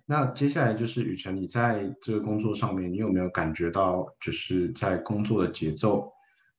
[0.05, 6.12] 那接下来就是雨辰，你在这个工作上面，你有没有感觉到就是在工作的节奏？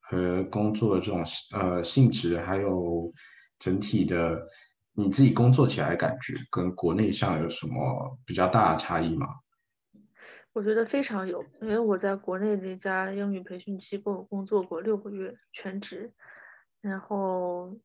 [0.03, 3.11] 和工作的这种呃性质，还有
[3.57, 4.45] 整体的
[4.93, 9.27] 你自己工作起来的感觉，跟国内上有什么比较大的差异吗？
[10.51, 16.13] 我觉得非常有，因为我在国内的一家英语培训机构工作过六个月全职，
[16.79, 17.75] 然后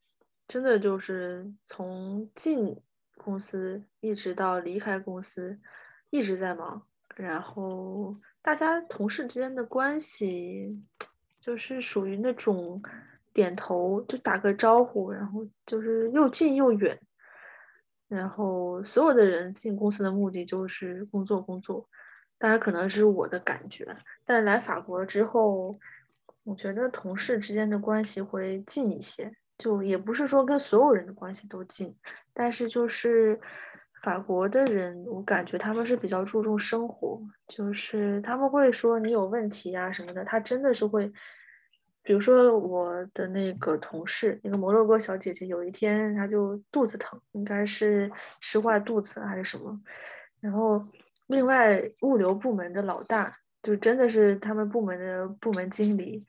[0.47, 2.79] 真的就是从进
[3.17, 5.59] 公司一直到离开公司，
[6.11, 10.79] 一直在忙，然后大家同事之间的关系。
[11.49, 12.83] 就是属于那种
[13.33, 17.01] 点头就打个招呼，然后就是又近又远。
[18.07, 21.89] 然后所有的人进公司的目的就是工作工作，
[22.37, 23.97] 当然可能是我的感觉，
[24.27, 25.81] 但来法国之后，
[26.45, 31.97] 我觉得同事之间的关系会近一些，就也不是说跟所有人的关系都近，
[32.35, 33.41] 但是就是
[34.03, 41.11] 法国的人，我感觉他们是比较注重生活，就是他们会说你有问题啊什么的，他真的是会。
[42.09, 49.79] 比如说我的那个同事，那个摩洛哥小姐姐，有一天她就肚子疼，应该是吃坏肚子还是什么。
[50.41, 50.83] 然后
[51.27, 53.31] 另外物流部门的老大，
[53.63, 56.25] 就真的是他们部门的部门经理，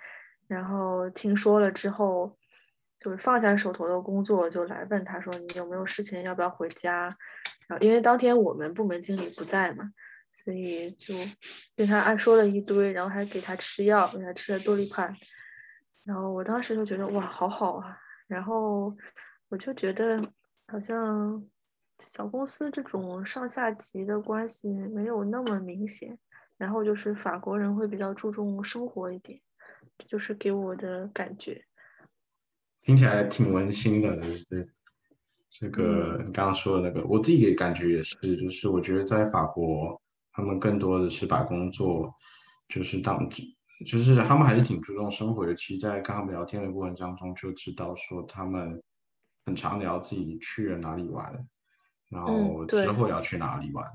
[0.49, 2.37] 然后听说了之后，
[2.99, 6.21] 就是放下手头的工作，就来问他说：“你有没有事情？
[6.23, 7.03] 要不要回家？”
[7.69, 9.89] 然后因为当天我们部门经理不在嘛，
[10.33, 11.15] 所以就
[11.77, 15.15] 跟他按说了一堆，然后还给他吃药，给他吃了多利帕。
[16.09, 17.95] 然后我当时就觉得哇，好好啊！
[18.25, 18.97] 然后
[19.47, 20.19] 我就觉得
[20.65, 21.47] 好像
[21.99, 26.17] 小公司这种上下级的关系没有那么明显。
[26.57, 29.39] 然后就是法国人会比较注重生活一点，
[30.07, 31.63] 就是给我的感觉。
[32.81, 34.67] 听起来挺温馨的，对
[35.51, 40.01] 这个你刚刚说的那个，我自己的感觉也是，就是我觉得在法国，
[40.31, 42.11] 他们更多的是把工作
[42.67, 43.29] 就是当。
[43.85, 48.81] 就是他们还是挺注重生活的，其实，在跟他们聊天的过程当中，就知道说他们
[49.45, 51.47] 很常聊自己去了哪里玩，
[52.09, 53.85] 然后之后要去哪里玩，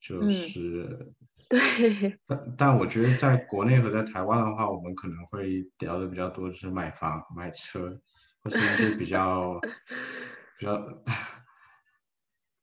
[0.00, 1.12] 就是
[1.48, 2.18] 对。
[2.26, 7.98] 但但我觉得在国内和在台湾的话，我们可能会聊的比较多，就是买房、买车，
[8.42, 9.58] 或是一些比较
[10.58, 10.82] 比较。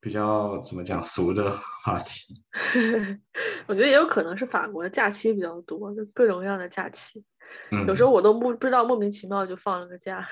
[0.04, 2.44] 比较怎么讲俗的话题，
[3.68, 7.24] 我觉得也有可能是法国的假期比较多，就各种各样的假期。
[7.72, 10.26] 嗯，有时候我都不不知道莫名其妙就放了个假。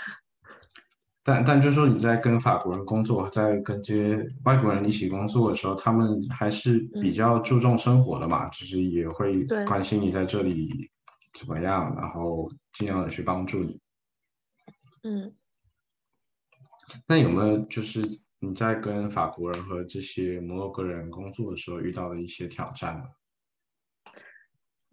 [1.23, 10.89] 但但就是说你在跟法国人工作，在跟这些外国人一起工作的时候，他们还是比较注重生活的嘛，就是也会关心你在这里
[11.33, 13.79] 怎么样，然后尽量的去帮助你。
[15.03, 15.33] 嗯。
[17.07, 18.01] 那有没有就是？
[18.43, 23.05] 你在跟法国人和这些摩洛哥人工作的时候遇到的一些挑战吗？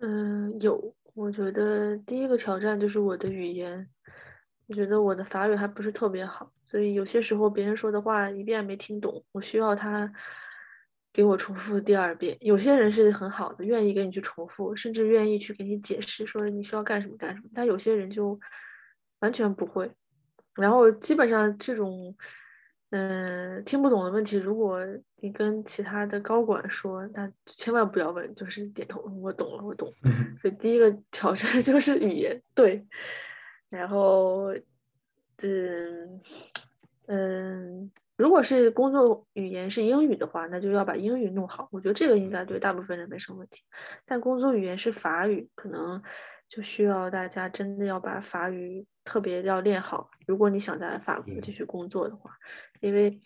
[0.00, 0.94] 嗯，有。
[1.14, 3.88] 我觉得第一个挑战就是我的语言，
[4.68, 10.08] 我觉得我的法语还不是特别好，所以有些时候别人说的话一遍没听懂，我需要他
[11.12, 12.36] 给我重复第二遍。
[12.40, 17.48] 有些人是很好的，愿意给你去重复，甚至愿意去给你解释，说你需要干什么干什么。
[17.52, 18.38] 但有些人就
[19.18, 19.90] 完全不会，
[20.54, 22.14] 然后基本上这种。
[22.90, 24.80] 嗯，听不懂的问题，如果
[25.16, 29.92] 你跟其他的高管说，那千万不要问，就是点头，我懂了，我懂。
[30.38, 32.86] 所以第一个挑战就是语言，对。
[33.68, 34.54] 然后，
[35.42, 36.20] 嗯
[37.06, 41.68] 嗯，如果是工作语言是英语的话，那就要把英语弄好。
[41.70, 43.62] 我觉得这个应该对大部分人没什么问题。
[44.06, 46.02] 但工作语言是法语，可能
[46.48, 48.86] 就需要大家真的要把法语。
[49.04, 52.36] 特别要练好，如果你想在法国继续工作的话，
[52.80, 53.18] 因为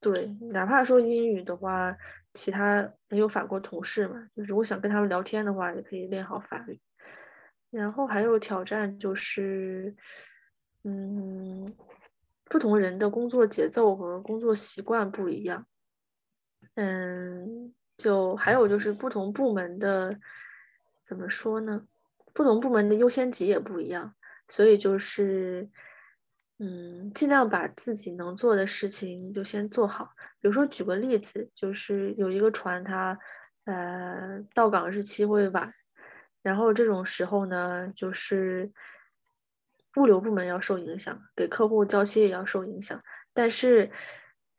[0.00, 1.96] 对，哪怕说英语的话，
[2.34, 6.78] 其他也有法国同事嘛，就如果想跟他们聊天的话，也可以练好法语。
[7.70, 9.96] 然后还有挑战就是，
[10.84, 11.64] 嗯，
[12.44, 15.66] 不同人的工作节奏和工作习惯不一样，
[16.74, 20.20] 嗯，就还有就是不同部门的，
[21.06, 21.86] 怎么说呢？
[22.38, 24.14] 不同部门的优先级也不一样。
[24.46, 25.68] 所以就是，
[26.60, 30.10] 嗯，尽量把自己能做的事情就先做好。
[30.40, 33.18] 比如说，举个例子，就是有一个船，它
[33.64, 35.74] 呃到港日期会晚，
[36.40, 38.70] 然后这种时候呢，就是
[39.96, 43.02] 物流部门要受影响，给客户交期也要受影响。
[43.34, 43.90] 但是，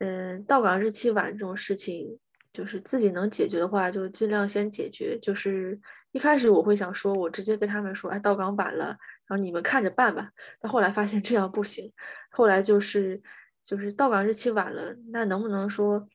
[0.00, 2.18] 嗯，到港日期晚这种事情，
[2.52, 5.18] 就是自己能解决的话，就尽量先解决。
[5.18, 5.80] 就是
[6.12, 8.96] 一开始我会想说，我直接跟他们说，哎，到港晚了。
[9.26, 10.30] 然后你们看着办吧。
[10.60, 11.92] 但后来发现这样不行，
[12.30, 13.22] 后来就是
[13.62, 16.08] 就是到港日期晚了，那能不能说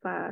[0.00, 0.30] 把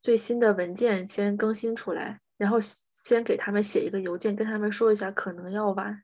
[0.00, 6.02] 最新的文件先更新出来，然后先给他们写一个邮件，跟他们说一下可能要晚。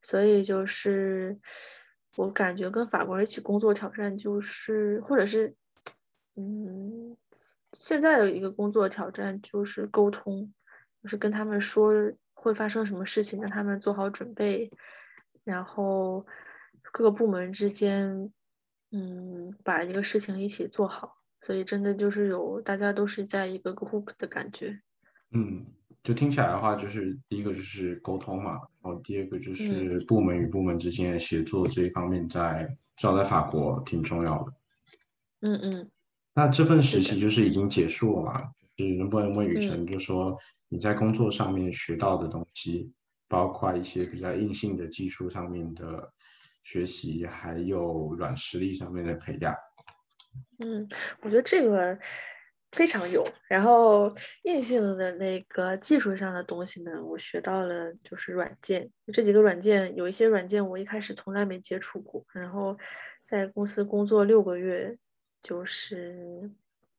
[0.00, 1.38] 所以就是
[2.16, 5.54] 我感觉跟法国人一起工作挑战就是，或者是
[6.36, 7.16] 嗯，
[7.74, 10.52] 现在的一个工作挑战就是沟通，
[11.02, 11.92] 就是跟他们说
[12.32, 14.70] 会发生什么事情，让他们做好准备。
[15.44, 16.24] 然后
[16.92, 18.32] 各个部门之间，
[18.92, 24.80] 嗯，把一个事情一起做好，所以真的就是有大家都是在一个 group 的感觉。
[25.32, 25.66] 嗯，
[26.04, 32.64] 就听起来的话，就是第一个就是沟通嘛，然后第二个就是部门与部门之间的协作这一方面，在
[32.96, 34.52] 至少在法国挺重要的。
[35.40, 35.90] 嗯嗯，
[36.34, 38.52] 那这份实习就是已经结束了嘛？
[38.76, 40.38] 就是能不能问雨辰，就说
[40.72, 42.90] 你在工作上面学到的东西，
[43.28, 46.10] 包括一些比较硬性的技术上面的
[46.62, 49.54] 学习，还有软实力上面的培养。
[50.60, 50.88] 嗯，
[51.20, 51.98] 我觉得这个
[52.70, 53.22] 非常有。
[53.50, 62.74] 然后硬性的那个技术上的东西呢，我学到了就是软件，这几个软件有一些软件我一开始从来没接触过，然后
[63.26, 64.96] 在公司工作六个月，
[65.42, 66.50] 就是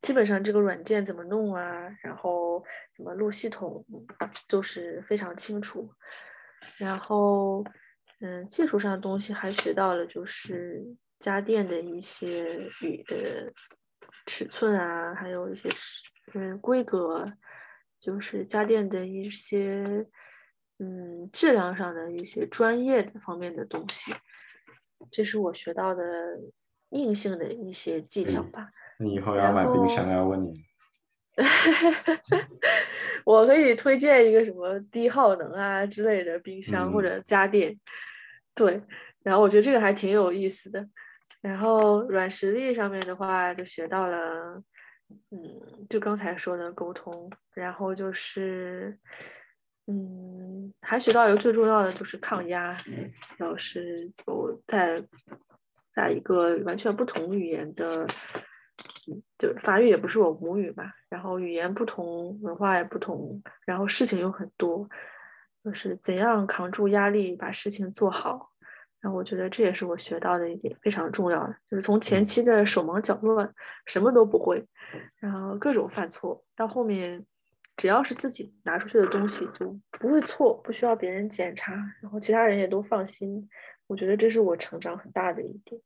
[0.04, 3.84] 基本上这个软件怎么弄啊，然后怎么录系统，
[4.48, 5.92] 都是非常清楚。
[6.78, 7.66] 然后，
[8.20, 10.96] 嗯，技术上的东西还学到了就是。
[11.20, 13.50] 家电的一些与呃
[14.26, 15.70] 尺寸啊，还有一些
[16.34, 17.26] 嗯规格，
[17.98, 20.06] 就是家电的一些
[20.80, 24.14] 嗯质量上的一些专业的方面的东西，
[25.10, 26.04] 这是我学到的
[26.90, 28.72] 硬性的一些技巧吧。
[29.00, 30.54] 你以后要买冰箱要问你。
[33.26, 37.80] 我可以推荐一个什么低耗能啊之类的冰箱或者家电，
[38.54, 38.82] 对，
[39.24, 40.88] 然后我觉得这个还挺有意思的。
[41.42, 44.64] 然后软实力上面的话，就学到了，
[45.32, 48.98] 嗯，就刚才说的沟通，然后就是，
[49.88, 52.78] 嗯，还学到一个最重要的就是抗压，
[53.40, 55.04] 老师就在
[55.92, 58.08] 在一个完全不同语言的，
[59.38, 64.88] 就法语也不是我母语吧，然后语言不同，文化也不同，然后事情又很多，
[65.64, 68.52] 就是怎样扛住压力，把事情做好。
[69.02, 73.54] 然后我觉得这也是我学到的一点非常重要的，就是从前期的手忙脚乱，
[73.86, 74.66] 什么都不会，
[75.20, 77.26] 然后各种犯错，到后面
[77.76, 83.50] 只要是自己拿出去的东西就不会错，不需要别人检查，然后其他人也都放心。
[83.88, 85.82] 我觉得这是我成长很大的一点。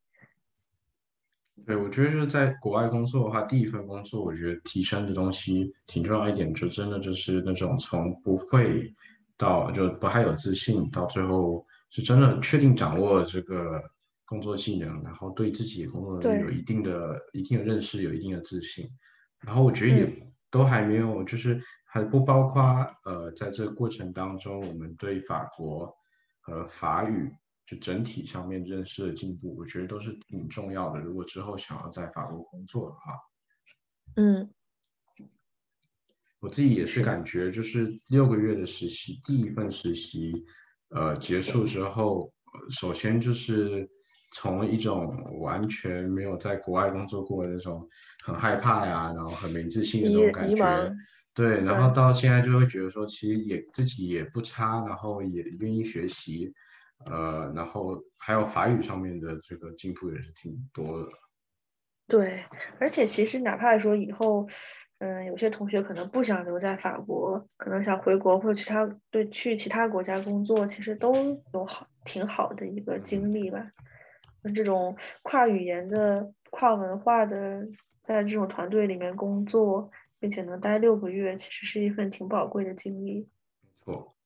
[1.65, 8.93] 对，我觉得就是在国外工作的话，第一份工作我觉得提升的东西挺重要一点，就真的就是那种从不会
[9.37, 11.65] 到就不太有自信，到最后。
[11.89, 13.81] 是真的确定掌握这个
[14.25, 18.85] 工作技能，然后对自己的工作能力有一定的、一定的认识，有一定的自信。
[19.39, 22.61] 然后我觉得也都还没有，就是还不包括
[23.05, 25.89] 呃，在这个过程当中，我们对法国
[26.41, 27.31] 和法语
[27.67, 30.99] 就整体上面认识的进步，我觉得都是挺重要的。
[30.99, 33.01] 如果之后想要在法国工作的话，
[34.15, 34.49] 嗯，
[36.39, 40.45] 我自己也是感觉，就是六个月的实习，第一份实习。
[40.89, 42.31] 呃，结束之后，
[42.69, 43.89] 首先就是
[44.31, 47.85] 从一种完全没有在国外工作过的那种
[48.23, 50.95] 很害怕呀，然后很没自信的那种感觉，
[51.33, 56.53] 对，然后到现在就会觉得说，其实也自己也不差，然后也愿意学习，
[57.05, 61.09] 呃，然后还有法语上面的这个进步也是挺多的。
[62.07, 62.43] 对，
[62.79, 64.47] 而且其实哪怕说以后。
[64.99, 71.13] 嗯，有些同学可能不想留在法国，可能想回国或者其他对去其他国家工作，其实都
[71.53, 73.63] 有好挺好的一个经历吧。
[74.41, 77.63] 那这种跨语言的、跨文化的，
[78.01, 79.87] 在这种团队里面工作，
[80.17, 83.29] 并且能待六个月，其实是一份挺宝贵的经历。
[83.61, 84.16] 没错。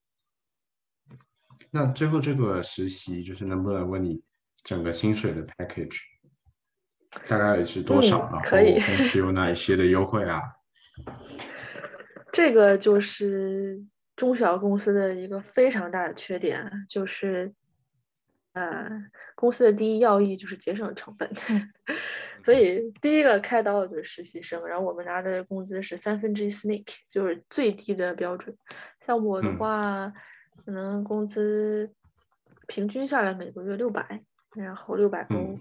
[1.71, 4.21] 那最后这个实习，就是能不能问你
[4.63, 5.97] 整个薪水的 package
[7.27, 8.29] 大概是多少？
[8.31, 10.41] 然后公司有哪一些的优惠啊？
[12.31, 13.83] 这个就是
[14.15, 17.53] 中小公司的一个非常大的缺点，就是，
[18.53, 18.89] 呃，
[19.35, 21.29] 公司的第一要义就是节省成本，
[22.43, 28.55] 所以第一个开刀的就是实习生，然后我们拿的工资是三分之一 snake，就是最低的标准。
[29.01, 30.13] 像我的话，
[30.65, 31.91] 可能工资
[32.67, 34.23] 平均下来每个月六百，
[34.55, 35.59] 然后六百欧，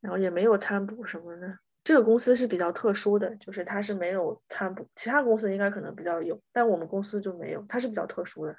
[0.00, 1.58] 然后也没有餐补什么的。
[1.82, 8.54] 这个公司是比较特殊的，就是它是没有餐补，其他公司应该可能比较有，但我们公司就没有，它是比较特殊的。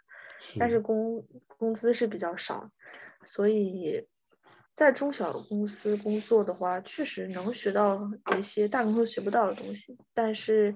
[0.58, 2.72] 但是工工资是比较少，
[3.24, 4.08] 所以
[4.76, 9.98] 在中小公司工作的话，确实能学到一些大公司学不到的东西。
[10.14, 10.76] 但是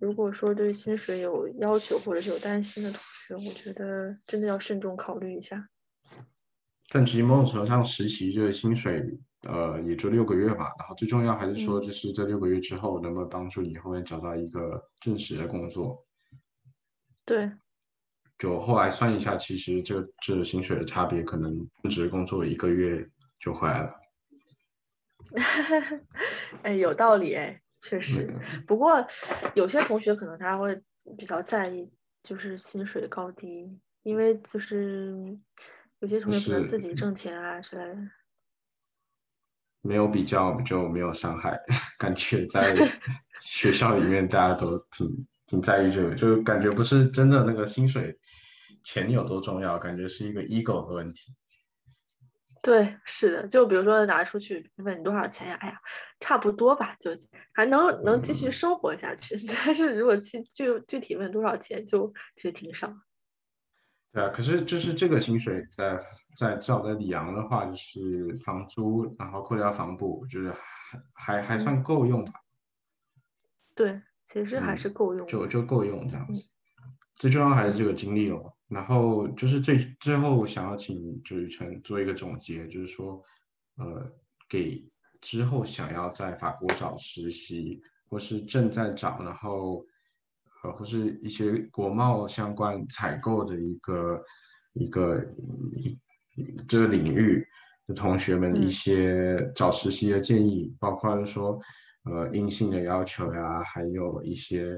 [0.00, 5.68] 如果说对薪水有要求或者是有担心的同学，我觉得真的要慎重考虑一下。
[6.90, 9.18] 但其实某种程度上，实习这个薪水。
[9.42, 16.04] 呃，也就六个月吧，然后最重要还是说，就是这六个月之后能不能帮助你后面找到一个正式的工作。
[17.24, 17.52] 对，
[18.40, 23.08] 就后来算一下，其实这这薪水的差别，可能正职工作一个月
[23.38, 23.94] 就回来了。
[26.62, 28.32] 哎，有道理哎，确实。
[28.66, 29.06] 不过
[29.54, 30.82] 有些同学可能他会
[31.18, 31.90] 比较在意，
[32.22, 35.38] 就是薪水高低，因为就是
[35.98, 37.96] 有些同学可能自己挣钱啊之类的。
[39.82, 41.60] 没有比较就没有伤害，
[41.96, 42.74] 感觉在
[43.40, 48.18] 学校里面大家都挺挺在意这个，就感觉不是真的那个薪水
[48.82, 51.32] 钱有多重要，感觉是一个 ego 的问题。
[52.66, 55.54] 对，是的，就比如说拿出去问你多少钱呀？
[55.60, 55.80] 哎呀，
[56.18, 57.12] 差不多吧，就
[57.52, 59.36] 还能能继续生活下去。
[59.64, 62.92] 但是如果去具具体问多少钱，就其实挺少。
[64.12, 65.96] 对啊，可是就是这个薪水在
[66.36, 70.52] 在至少在里昂的话，就是房租，然后扣掉房补，就是
[71.14, 72.32] 还还还算够用吧。
[73.76, 76.48] 对，其实还是够用，就就够用这样子。
[77.14, 78.55] 最重要还是这个精力哦。
[78.68, 83.22] 然后就是最最后想要请周雨辰做一个总结，就是说，
[83.76, 84.12] 呃，
[84.48, 84.84] 给
[85.20, 89.86] 之后想要在法国找实习，或是正在找，然后
[90.64, 94.24] 呃或是一些国贸相关采购的一个
[94.72, 95.24] 一个
[95.76, 95.96] 一
[96.66, 97.46] 这个领域
[97.86, 101.56] 的同学们一些找实习的建议，包括说
[102.02, 104.76] 呃硬性的要求呀，还有一些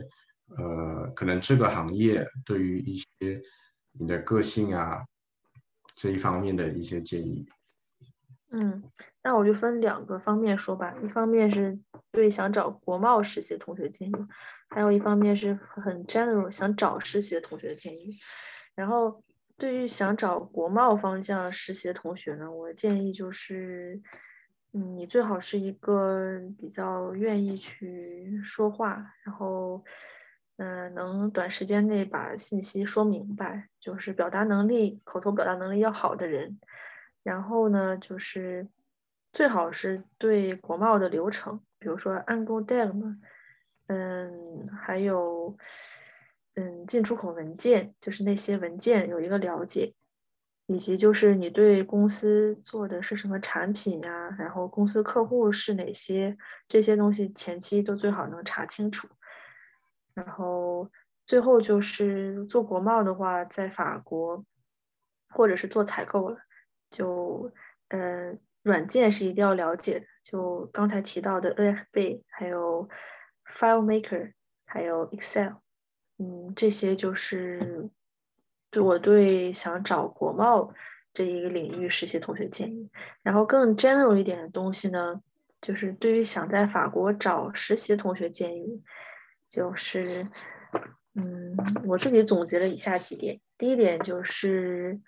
[0.58, 3.40] 呃可能这个行业对于一些。
[3.98, 5.04] 你的个性啊，
[5.94, 7.46] 这一方面的一些建议。
[8.50, 8.82] 嗯，
[9.22, 10.94] 那我就分两个方面说吧。
[11.02, 11.78] 一方面是
[12.12, 14.14] 对想找国贸实习的同学建议，
[14.70, 18.16] 还有一方面是很 general 想找实习的同学建议。
[18.74, 19.22] 然后
[19.56, 24.00] 对于想找国贸方向实习的同学呢，我建议就是，
[24.72, 29.84] 嗯，你最好是一个比较愿意去说话，然后。
[30.58, 36.58] 嗯，能短时间内把信息说明白，就是表达能力、口头表达能力要好的人。
[37.22, 38.66] 然后呢，就是
[39.32, 43.18] 最好是对国贸的流程，比如说安工 dem，
[43.86, 45.56] 嗯，还有
[46.54, 49.94] 嗯进出口文件，就是那些文件有一个了解，
[50.66, 56.36] 以及就是你对公司做的是什么产品呀，然后公司客户是哪些，
[56.66, 59.06] 这些东西前期都最好能查清楚。
[60.18, 60.90] 然后
[61.24, 64.44] 最后就是做国贸的话，在法国
[65.28, 66.36] 或者是做采购了，
[66.90, 67.52] 就
[67.90, 70.06] 呃软件是一定要了解的。
[70.24, 72.88] 就刚才提到的 AFB，还有
[73.52, 74.32] FileMaker，
[74.66, 75.52] 还有 Excel，
[76.18, 77.88] 嗯，这些就是
[78.70, 80.74] 对我对想找国贸
[81.12, 82.90] 这一个领域实习同学建议。
[83.22, 85.22] 然后更 general 一点的东西呢，
[85.60, 88.82] 就是对于想在法国找实习同学建议。
[89.48, 90.28] 就是，
[91.14, 93.40] 嗯，我自己总结了以下几点。
[93.56, 95.00] 第一点就是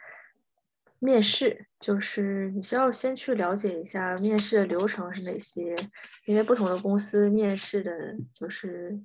[0.98, 5.76] 面试，就是你需要先去了解一下面试的流程是哪些，
[6.24, 8.98] 因为不同的公司面试的就是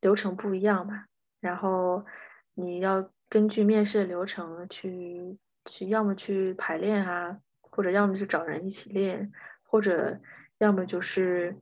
[0.00, 1.06] 流程不一样嘛。
[1.40, 2.06] 然后
[2.54, 9.32] 你要根据面试的流程去去，要么去排练啊，或者要么就找人一起练，
[9.64, 10.20] 或者
[10.58, 11.56] 要么就是，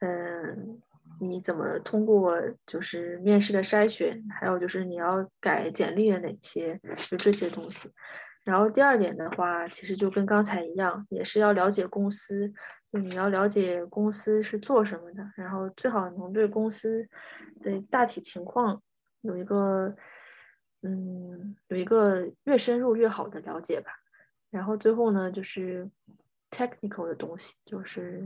[0.00, 0.82] 嗯。
[1.18, 7.90] 你怎么通过就是面试的筛选，还有就是你要改简历的哪些，就这些东西。
[8.44, 12.52] 然后第二点的话，其实就跟刚才一样，也是要了解公司，
[12.92, 17.08] 就你要了解公司是做什么的，然后最好能对公司
[17.60, 18.80] 的大体情况
[19.22, 19.96] 有一个，
[20.82, 23.90] 嗯，有一个越深入越好的了解吧。
[24.50, 25.90] 然后最后呢，就是
[26.50, 28.22] technical 的东西，就是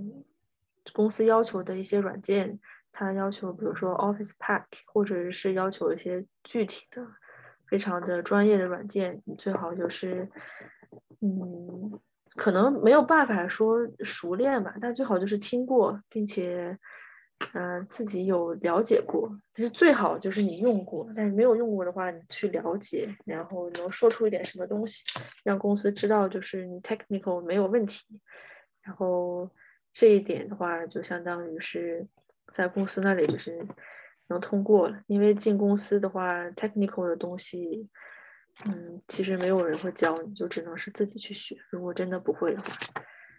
[0.92, 2.58] 公司要求的一些软件。
[2.92, 7.06] 他要求，比如说 Office Pack，或者是要求一些具体的、
[7.68, 10.28] 非常的专业的软件，你最好就是，
[11.20, 11.98] 嗯，
[12.34, 16.76] 可能没有办法说熟练吧，但最好就是听过，并且，
[17.54, 19.30] 嗯，自己有了解过。
[19.54, 25.04] 其实最好就是你用过，但是没有用过的话，你去了解，然后能说出一点什么东西，
[25.44, 28.04] 让公司知道就是你 technical 没有问题。
[28.82, 29.48] 然后
[29.92, 32.06] 这一点的话，就相当于是。
[32.50, 33.66] 在公司那里就是
[34.28, 37.88] 能通过了，因为进公司的话，technical 的东西，
[38.66, 41.56] 嗯，其实没有人会教你，就只能是自己去学。
[41.70, 42.66] 如果真的不会的话，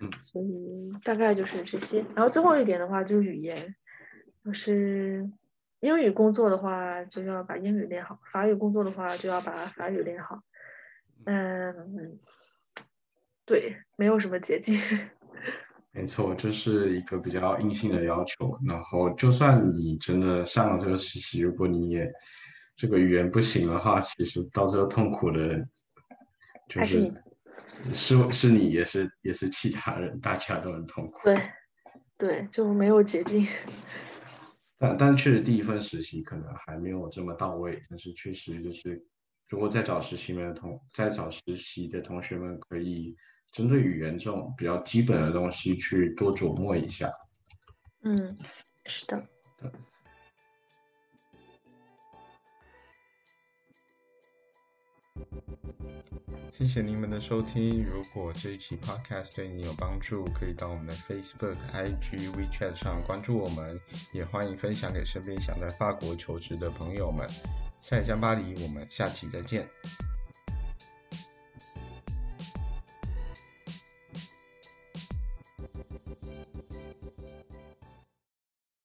[0.01, 2.03] 嗯，所以大概就是这些。
[2.15, 3.75] 然后最后一点的话就是语言，
[4.43, 5.29] 就是
[5.79, 10.41] 英语工作的话就要把英语练好，法语工作的话就要把法语练好。
[11.25, 12.19] 嗯，
[13.45, 14.75] 对，没有什么捷径。
[15.93, 18.57] 没错，这是一个比较硬性的要求。
[18.65, 22.09] 然后，就算你真的上了这个实习，如果你也
[22.77, 25.67] 这个语言不行的话，其实到最后痛苦的，
[26.69, 27.13] 就是
[27.93, 31.19] 是是你，也是也是其他人，大家都很痛苦。
[31.25, 31.37] 对，
[32.17, 33.45] 对，就没有捷径。
[34.79, 39.05] 但但确实第一份实习可能还没有这么到位，但是确实就是，
[39.49, 43.17] 如果在找实习的同在找实习的同学们可以。
[43.51, 47.11] 针对语言这种比较基本的东西去多琢磨一下。
[48.03, 48.35] 嗯，
[48.85, 49.23] 是的。
[56.51, 57.83] 谢谢你们的收听。
[57.83, 63.79] 如果这一期 podcast 对你有帮助，可以到我们的 Facebook、IG、WeChat 上关注我们，
[64.13, 67.27] 也欢迎分享给身边想在法国求职的朋友们。
[67.81, 69.67] 下一站巴黎，我们下期再见。